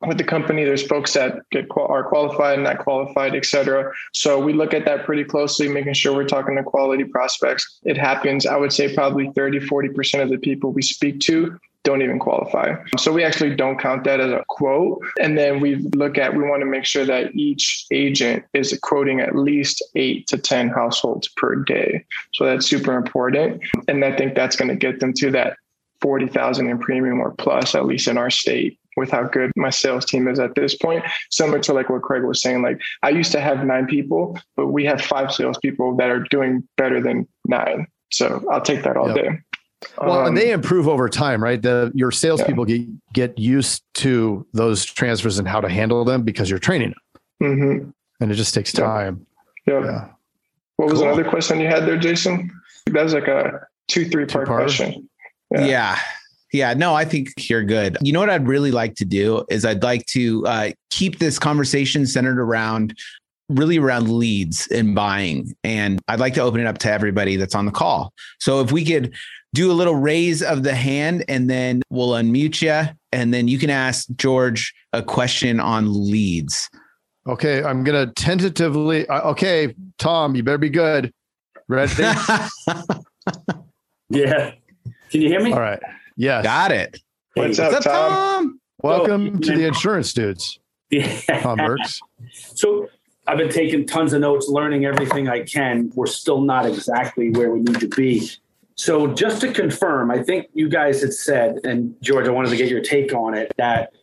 with 0.06 0.18
the 0.18 0.24
company, 0.24 0.64
there's 0.64 0.84
folks 0.84 1.12
that 1.14 1.38
get 1.50 1.66
are 1.76 2.04
qualified 2.04 2.54
and 2.54 2.64
not 2.64 2.78
qualified, 2.78 3.34
et 3.34 3.44
cetera. 3.44 3.92
So 4.12 4.38
we 4.42 4.52
look 4.52 4.74
at 4.74 4.84
that 4.84 5.04
pretty 5.04 5.24
closely, 5.24 5.68
making 5.68 5.94
sure 5.94 6.14
we're 6.14 6.24
talking 6.24 6.56
to 6.56 6.62
quality 6.62 7.04
prospects. 7.04 7.78
It 7.84 7.96
happens, 7.96 8.46
I 8.46 8.56
would 8.56 8.72
say 8.72 8.94
probably 8.94 9.30
30, 9.34 9.60
40% 9.60 10.22
of 10.22 10.30
the 10.30 10.38
people 10.38 10.72
we 10.72 10.82
speak 10.82 11.20
to 11.20 11.58
don't 11.84 12.02
even 12.02 12.18
qualify. 12.18 12.74
So 12.96 13.12
we 13.12 13.24
actually 13.24 13.56
don't 13.56 13.78
count 13.78 14.04
that 14.04 14.20
as 14.20 14.30
a 14.30 14.44
quote. 14.48 15.02
And 15.20 15.36
then 15.36 15.58
we 15.58 15.76
look 15.94 16.16
at, 16.16 16.36
we 16.36 16.44
want 16.44 16.60
to 16.60 16.66
make 16.66 16.84
sure 16.84 17.04
that 17.04 17.34
each 17.34 17.86
agent 17.90 18.44
is 18.54 18.78
quoting 18.82 19.20
at 19.20 19.34
least 19.34 19.82
eight 19.96 20.28
to 20.28 20.38
10 20.38 20.68
households 20.68 21.28
per 21.36 21.56
day. 21.56 22.04
So 22.34 22.44
that's 22.44 22.66
super 22.66 22.96
important. 22.96 23.62
And 23.88 24.04
I 24.04 24.16
think 24.16 24.34
that's 24.34 24.54
going 24.54 24.68
to 24.68 24.76
get 24.76 25.00
them 25.00 25.12
to 25.14 25.30
that 25.32 25.56
40,000 26.02 26.68
in 26.68 26.78
premium 26.78 27.20
or 27.20 27.30
plus, 27.32 27.74
at 27.74 27.86
least 27.86 28.08
in 28.08 28.18
our 28.18 28.30
state 28.30 28.78
with 28.96 29.10
how 29.10 29.22
good 29.24 29.50
my 29.56 29.70
sales 29.70 30.04
team 30.04 30.28
is 30.28 30.38
at 30.38 30.54
this 30.54 30.74
point. 30.74 31.04
Similar 31.30 31.60
to 31.60 31.72
like 31.72 31.88
what 31.88 32.02
Craig 32.02 32.24
was 32.24 32.42
saying, 32.42 32.62
like 32.62 32.80
I 33.02 33.10
used 33.10 33.32
to 33.32 33.40
have 33.40 33.64
nine 33.64 33.86
people, 33.86 34.38
but 34.56 34.68
we 34.68 34.84
have 34.84 35.00
five 35.00 35.32
salespeople 35.32 35.96
that 35.96 36.10
are 36.10 36.20
doing 36.20 36.66
better 36.76 37.00
than 37.00 37.26
nine. 37.46 37.86
So 38.10 38.44
I'll 38.50 38.60
take 38.60 38.82
that 38.82 38.96
all 38.96 39.08
yep. 39.08 39.16
day. 39.16 39.28
Well, 39.98 40.20
um, 40.20 40.26
and 40.28 40.36
they 40.36 40.52
improve 40.52 40.88
over 40.88 41.08
time, 41.08 41.42
right? 41.42 41.60
The 41.60 41.90
your 41.94 42.10
salespeople 42.10 42.70
yeah. 42.70 42.78
get 43.12 43.12
get 43.12 43.38
used 43.38 43.82
to 43.94 44.46
those 44.52 44.84
transfers 44.84 45.38
and 45.38 45.48
how 45.48 45.60
to 45.60 45.68
handle 45.68 46.04
them 46.04 46.22
because 46.22 46.48
you're 46.48 46.60
training 46.60 46.94
them, 47.40 47.58
mm-hmm. 47.58 47.90
and 48.20 48.30
it 48.30 48.34
just 48.34 48.54
takes 48.54 48.72
time. 48.72 49.26
Yep. 49.66 49.82
Yeah. 49.84 50.08
What 50.76 50.90
was 50.90 51.00
cool. 51.00 51.08
another 51.08 51.28
question 51.28 51.60
you 51.60 51.66
had 51.66 51.84
there, 51.84 51.98
Jason? 51.98 52.50
That 52.86 53.02
was 53.02 53.14
like 53.14 53.28
a 53.28 53.66
two 53.88 54.08
three 54.08 54.26
part 54.26 54.46
question. 54.46 55.08
Yeah. 55.54 55.66
yeah. 55.66 55.98
Yeah, 56.52 56.74
no, 56.74 56.94
I 56.94 57.06
think 57.06 57.48
you're 57.48 57.64
good. 57.64 57.96
You 58.02 58.12
know 58.12 58.20
what 58.20 58.28
I'd 58.28 58.46
really 58.46 58.72
like 58.72 58.94
to 58.96 59.06
do 59.06 59.42
is 59.48 59.64
I'd 59.64 59.82
like 59.82 60.04
to 60.08 60.46
uh, 60.46 60.70
keep 60.90 61.18
this 61.18 61.38
conversation 61.38 62.06
centered 62.06 62.38
around 62.38 62.94
really 63.48 63.78
around 63.78 64.10
leads 64.10 64.66
and 64.68 64.94
buying. 64.94 65.54
And 65.64 66.00
I'd 66.08 66.20
like 66.20 66.34
to 66.34 66.42
open 66.42 66.60
it 66.60 66.66
up 66.66 66.78
to 66.78 66.90
everybody 66.90 67.36
that's 67.36 67.54
on 67.54 67.66
the 67.66 67.72
call. 67.72 68.12
So 68.38 68.60
if 68.60 68.72
we 68.72 68.84
could 68.84 69.14
do 69.54 69.70
a 69.70 69.74
little 69.74 69.94
raise 69.94 70.42
of 70.42 70.62
the 70.62 70.74
hand 70.74 71.24
and 71.28 71.48
then 71.48 71.82
we'll 71.90 72.10
unmute 72.10 72.62
you. 72.62 72.92
And 73.12 73.34
then 73.34 73.48
you 73.48 73.58
can 73.58 73.70
ask 73.70 74.08
George 74.16 74.74
a 74.92 75.02
question 75.02 75.60
on 75.60 76.10
leads. 76.10 76.70
Okay. 77.26 77.62
I'm 77.62 77.84
going 77.84 78.06
to 78.06 78.12
tentatively. 78.14 79.06
Uh, 79.08 79.30
okay. 79.30 79.74
Tom, 79.98 80.34
you 80.34 80.42
better 80.42 80.58
be 80.58 80.70
good. 80.70 81.12
Ready? 81.68 82.02
yeah. 84.08 84.52
Can 85.12 85.20
you 85.20 85.28
hear 85.28 85.42
me? 85.42 85.52
All 85.52 85.60
right. 85.60 85.78
Yes. 86.16 86.42
Got 86.42 86.72
it. 86.72 86.98
Hey, 87.34 87.42
what's, 87.42 87.58
up, 87.58 87.82
Tom? 87.82 87.82
Tom? 87.82 88.60
Welcome 88.82 89.40
to 89.42 89.54
the 89.54 89.66
insurance 89.66 90.12
dudes. 90.12 90.58
Yeah. 90.90 91.40
Tom 91.40 91.56
Burks. 91.56 92.02
So 92.32 92.86
I've 93.26 93.38
been 93.38 93.48
taking 93.48 93.86
tons 93.86 94.12
of 94.12 94.20
notes, 94.20 94.46
learning 94.50 94.84
everything 94.84 95.26
I 95.26 95.42
can. 95.42 95.90
We're 95.94 96.04
still 96.04 96.42
not 96.42 96.66
exactly 96.66 97.30
where 97.30 97.50
we 97.50 97.60
need 97.60 97.80
to 97.80 97.88
be. 97.88 98.28
So 98.74 99.06
just 99.14 99.40
to 99.40 99.50
confirm, 99.54 100.10
I 100.10 100.22
think 100.22 100.48
you 100.52 100.68
guys 100.68 101.00
had 101.00 101.14
said, 101.14 101.60
and 101.64 101.94
George, 102.02 102.28
I 102.28 102.30
wanted 102.30 102.50
to 102.50 102.58
get 102.58 102.68
your 102.68 102.82
take 102.82 103.14
on 103.14 103.32
it, 103.32 103.54
that 103.56 103.94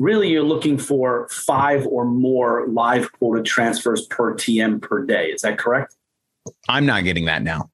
really 0.00 0.30
you're 0.30 0.42
looking 0.42 0.78
for 0.78 1.28
five 1.28 1.86
or 1.86 2.04
more 2.04 2.66
live 2.66 3.12
quoted 3.12 3.44
transfers 3.44 4.06
per 4.06 4.34
TM 4.34 4.82
per 4.82 5.06
day. 5.06 5.26
Is 5.26 5.42
that 5.42 5.58
correct? 5.58 5.94
I'm 6.68 6.86
not 6.86 7.04
getting 7.04 7.26
that 7.26 7.44
now 7.44 7.70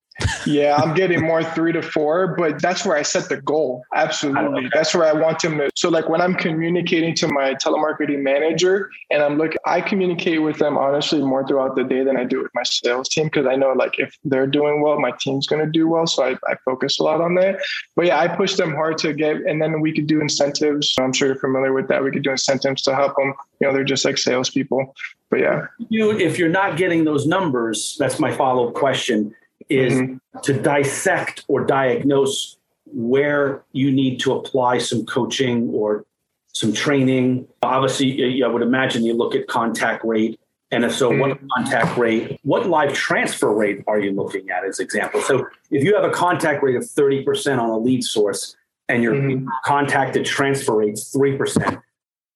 yeah, 0.46 0.76
I'm 0.76 0.94
getting 0.94 1.22
more 1.22 1.44
three 1.44 1.72
to 1.72 1.82
four, 1.82 2.34
but 2.36 2.60
that's 2.60 2.84
where 2.84 2.96
I 2.96 3.02
set 3.02 3.28
the 3.28 3.40
goal. 3.40 3.84
Absolutely. 3.94 4.68
That's 4.74 4.94
where 4.94 5.06
I 5.06 5.12
want 5.12 5.40
them 5.40 5.58
to. 5.58 5.70
So, 5.76 5.88
like 5.88 6.08
when 6.08 6.20
I'm 6.20 6.34
communicating 6.34 7.14
to 7.16 7.28
my 7.28 7.54
telemarketing 7.54 8.22
manager 8.22 8.90
and 9.10 9.22
I'm 9.22 9.38
looking, 9.38 9.58
I 9.64 9.80
communicate 9.80 10.42
with 10.42 10.58
them 10.58 10.76
honestly 10.76 11.22
more 11.22 11.46
throughout 11.46 11.76
the 11.76 11.84
day 11.84 12.02
than 12.02 12.16
I 12.16 12.24
do 12.24 12.42
with 12.42 12.50
my 12.54 12.62
sales 12.64 13.08
team 13.08 13.26
because 13.26 13.46
I 13.46 13.54
know 13.54 13.72
like 13.72 13.98
if 13.98 14.16
they're 14.24 14.46
doing 14.46 14.82
well, 14.82 14.98
my 14.98 15.12
team's 15.20 15.46
going 15.46 15.64
to 15.64 15.70
do 15.70 15.88
well. 15.88 16.06
So 16.06 16.24
I, 16.24 16.30
I 16.48 16.56
focus 16.64 16.98
a 16.98 17.04
lot 17.04 17.20
on 17.20 17.34
that. 17.36 17.60
But 17.94 18.06
yeah, 18.06 18.18
I 18.18 18.28
push 18.28 18.54
them 18.56 18.74
hard 18.74 18.98
to 18.98 19.12
get, 19.12 19.36
and 19.36 19.62
then 19.62 19.80
we 19.80 19.94
could 19.94 20.06
do 20.06 20.20
incentives. 20.20 20.94
I'm 20.98 21.12
sure 21.12 21.28
you're 21.28 21.36
familiar 21.36 21.72
with 21.72 21.88
that. 21.88 22.02
We 22.02 22.10
could 22.10 22.24
do 22.24 22.30
incentives 22.30 22.82
to 22.82 22.94
help 22.94 23.14
them. 23.16 23.34
You 23.60 23.68
know, 23.68 23.72
they're 23.72 23.84
just 23.84 24.04
like 24.04 24.18
salespeople. 24.18 24.94
But 25.30 25.40
yeah. 25.40 25.66
You, 25.90 26.10
if 26.10 26.38
you're 26.38 26.48
not 26.48 26.76
getting 26.76 27.04
those 27.04 27.26
numbers, 27.26 27.96
that's 27.98 28.18
my 28.18 28.32
follow 28.32 28.68
up 28.68 28.74
question 28.74 29.34
is 29.68 29.94
mm-hmm. 29.94 30.40
to 30.40 30.52
dissect 30.52 31.44
or 31.48 31.64
diagnose 31.64 32.56
where 32.86 33.62
you 33.72 33.90
need 33.90 34.18
to 34.20 34.32
apply 34.32 34.78
some 34.78 35.04
coaching 35.04 35.68
or 35.70 36.04
some 36.52 36.72
training. 36.72 37.46
Obviously, 37.62 38.42
I 38.42 38.48
would 38.48 38.62
imagine 38.62 39.04
you 39.04 39.14
look 39.14 39.34
at 39.34 39.46
contact 39.46 40.04
rate. 40.04 40.40
And 40.70 40.84
if 40.84 40.94
so, 40.94 41.10
mm-hmm. 41.10 41.20
what 41.20 41.38
contact 41.56 41.96
rate, 41.96 42.40
what 42.42 42.68
live 42.68 42.92
transfer 42.92 43.52
rate 43.52 43.82
are 43.86 43.98
you 43.98 44.12
looking 44.12 44.50
at 44.50 44.64
as 44.64 44.80
example? 44.80 45.22
So 45.22 45.46
if 45.70 45.84
you 45.84 45.94
have 45.94 46.04
a 46.04 46.10
contact 46.10 46.62
rate 46.62 46.76
of 46.76 46.82
30% 46.82 47.58
on 47.58 47.70
a 47.70 47.78
lead 47.78 48.04
source 48.04 48.56
and 48.88 49.02
your 49.02 49.14
mm-hmm. 49.14 49.48
contacted 49.64 50.24
transfer 50.24 50.76
rate's 50.76 51.14
3%, 51.14 51.82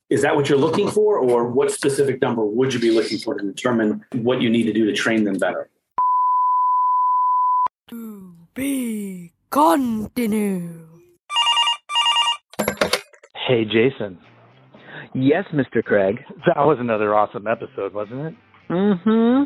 is 0.09 0.21
that 0.23 0.37
what 0.37 0.49
you're 0.49 0.59
looking 0.59 0.91
for? 0.91 1.19
Or 1.19 1.49
what 1.49 1.71
specific 1.71 2.21
number 2.21 2.45
would 2.45 2.75
you 2.75 2.81
be 2.81 2.91
looking 2.91 3.19
for 3.19 3.35
to 3.35 3.45
determine 3.45 4.05
what 4.13 4.43
you 4.43 4.51
need 4.51 4.65
to 4.65 4.73
do 4.73 4.85
to 4.87 4.93
train 4.93 5.25
them 5.25 5.39
better? 5.39 5.69
Be 8.55 9.33
continue. 9.51 10.87
Hey, 13.47 13.65
Jason. 13.65 14.19
Yes, 15.15 15.45
Mr. 15.53 15.85
Craig. 15.85 16.21
That 16.47 16.57
was 16.59 16.79
another 16.81 17.15
awesome 17.15 17.47
episode, 17.47 17.93
wasn't 17.93 18.27
it? 18.27 18.35
Mm-hmm. 18.71 19.43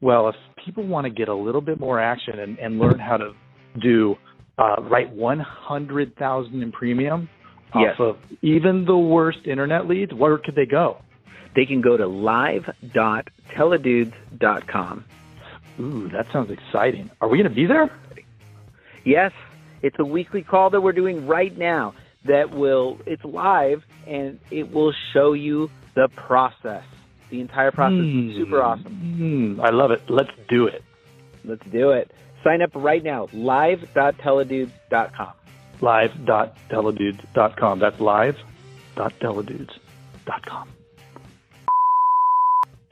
Well, 0.00 0.28
if 0.28 0.36
people 0.64 0.86
want 0.86 1.04
to 1.04 1.10
get 1.10 1.28
a 1.28 1.34
little 1.34 1.60
bit 1.60 1.80
more 1.80 2.00
action 2.00 2.38
and, 2.38 2.58
and 2.58 2.78
learn 2.78 2.98
how 2.98 3.16
to 3.16 3.32
do 3.82 4.16
uh, 4.58 4.76
write 4.82 5.10
100,000 5.10 6.62
in 6.62 6.72
premium 6.72 7.28
yes. 7.74 7.94
off 7.98 8.00
of 8.00 8.16
even 8.42 8.84
the 8.84 8.96
worst 8.96 9.40
internet 9.46 9.88
leads, 9.88 10.14
where 10.14 10.38
could 10.38 10.54
they 10.54 10.66
go? 10.66 10.98
They 11.56 11.66
can 11.66 11.80
go 11.80 11.96
to 11.96 12.06
live.teledudes.com. 12.06 15.04
Ooh, 15.80 16.08
that 16.10 16.30
sounds 16.32 16.50
exciting. 16.50 17.10
Are 17.20 17.28
we 17.28 17.38
going 17.38 17.48
to 17.48 17.54
be 17.54 17.66
there? 17.66 17.90
Yes, 19.04 19.32
it's 19.82 19.96
a 19.98 20.04
weekly 20.04 20.42
call 20.42 20.70
that 20.70 20.80
we're 20.80 20.92
doing 20.92 21.26
right 21.26 21.56
now 21.56 21.94
that 22.24 22.50
will, 22.50 22.98
it's 23.06 23.24
live 23.24 23.82
and 24.06 24.38
it 24.50 24.72
will 24.72 24.92
show 25.12 25.32
you 25.32 25.70
the 25.94 26.08
process. 26.16 26.84
The 27.30 27.40
entire 27.40 27.70
process 27.70 28.00
mm. 28.00 28.36
super 28.36 28.62
awesome. 28.62 29.56
Mm. 29.58 29.64
I 29.64 29.70
love 29.70 29.92
it. 29.92 30.02
Let's 30.08 30.32
do 30.48 30.66
it. 30.66 30.82
Let's 31.44 31.64
do 31.70 31.90
it. 31.90 32.10
Sign 32.42 32.62
up 32.62 32.70
right 32.74 33.04
now, 33.04 33.28
live.teledudes.com. 33.32 35.32
Live.teledudes.com. 35.80 37.78
That's 37.78 38.00
live.teledudes.com. 38.00 40.68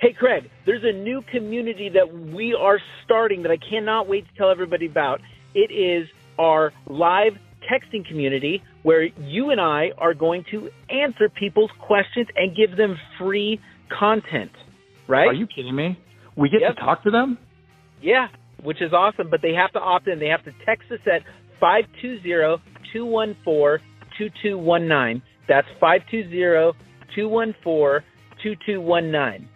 Hey, 0.00 0.12
Craig, 0.12 0.48
there's 0.64 0.84
a 0.84 0.92
new 0.92 1.22
community 1.22 1.88
that 1.88 2.14
we 2.14 2.54
are 2.54 2.78
starting 3.04 3.42
that 3.42 3.50
I 3.50 3.56
cannot 3.56 4.06
wait 4.06 4.28
to 4.28 4.34
tell 4.36 4.48
everybody 4.48 4.86
about. 4.86 5.20
It 5.58 5.70
is 5.72 6.08
our 6.38 6.72
live 6.86 7.32
texting 7.68 8.06
community 8.06 8.62
where 8.84 9.02
you 9.02 9.50
and 9.50 9.60
I 9.60 9.90
are 9.98 10.14
going 10.14 10.44
to 10.52 10.70
answer 10.88 11.28
people's 11.28 11.72
questions 11.80 12.28
and 12.36 12.56
give 12.56 12.76
them 12.76 12.96
free 13.18 13.60
content. 13.98 14.52
Right? 15.08 15.26
Are 15.26 15.32
you 15.32 15.48
kidding 15.48 15.74
me? 15.74 15.98
We 16.36 16.48
get 16.48 16.60
yep. 16.60 16.76
to 16.76 16.80
talk 16.80 17.02
to 17.02 17.10
them? 17.10 17.38
Yeah, 18.00 18.28
which 18.62 18.80
is 18.80 18.92
awesome, 18.92 19.30
but 19.30 19.42
they 19.42 19.54
have 19.54 19.72
to 19.72 19.80
opt 19.80 20.06
in. 20.06 20.20
They 20.20 20.28
have 20.28 20.44
to 20.44 20.52
text 20.64 20.92
us 20.92 21.00
at 21.12 21.22
520-214-2219. 22.94 25.22
That's 25.48 25.66
520-214-2219. 27.16 29.48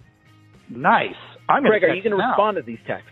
Nice. 0.69 1.15
I'm 1.49 1.63
Craig, 1.63 1.85
are 1.85 1.95
you 1.95 2.03
going 2.03 2.11
to 2.11 2.17
respond 2.17 2.57
to 2.57 2.63
these 2.63 2.81
texts? 2.89 3.09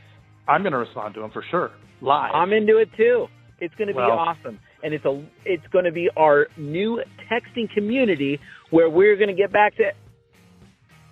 I'm 0.49 0.63
going 0.63 0.73
to 0.73 0.79
respond 0.79 1.15
to 1.15 1.21
them 1.21 1.31
for 1.31 1.45
sure. 1.53 1.71
Live. 2.01 2.33
I'm 2.35 2.53
into 2.53 2.79
it 2.79 2.89
too. 2.97 3.29
It's 3.61 3.75
going 3.75 3.89
to 3.89 3.95
well, 3.95 4.07
be 4.07 4.13
awesome, 4.13 4.59
and 4.83 4.95
it's 4.95 5.05
a 5.05 5.23
it's 5.45 5.67
going 5.69 5.85
to 5.85 5.93
be 5.93 6.09
our 6.17 6.49
new 6.57 7.03
texting 7.31 7.71
community 7.73 8.41
where 8.71 8.89
we're 8.89 9.17
going 9.17 9.29
to 9.29 9.35
get 9.35 9.53
back 9.53 9.77
to 9.77 9.93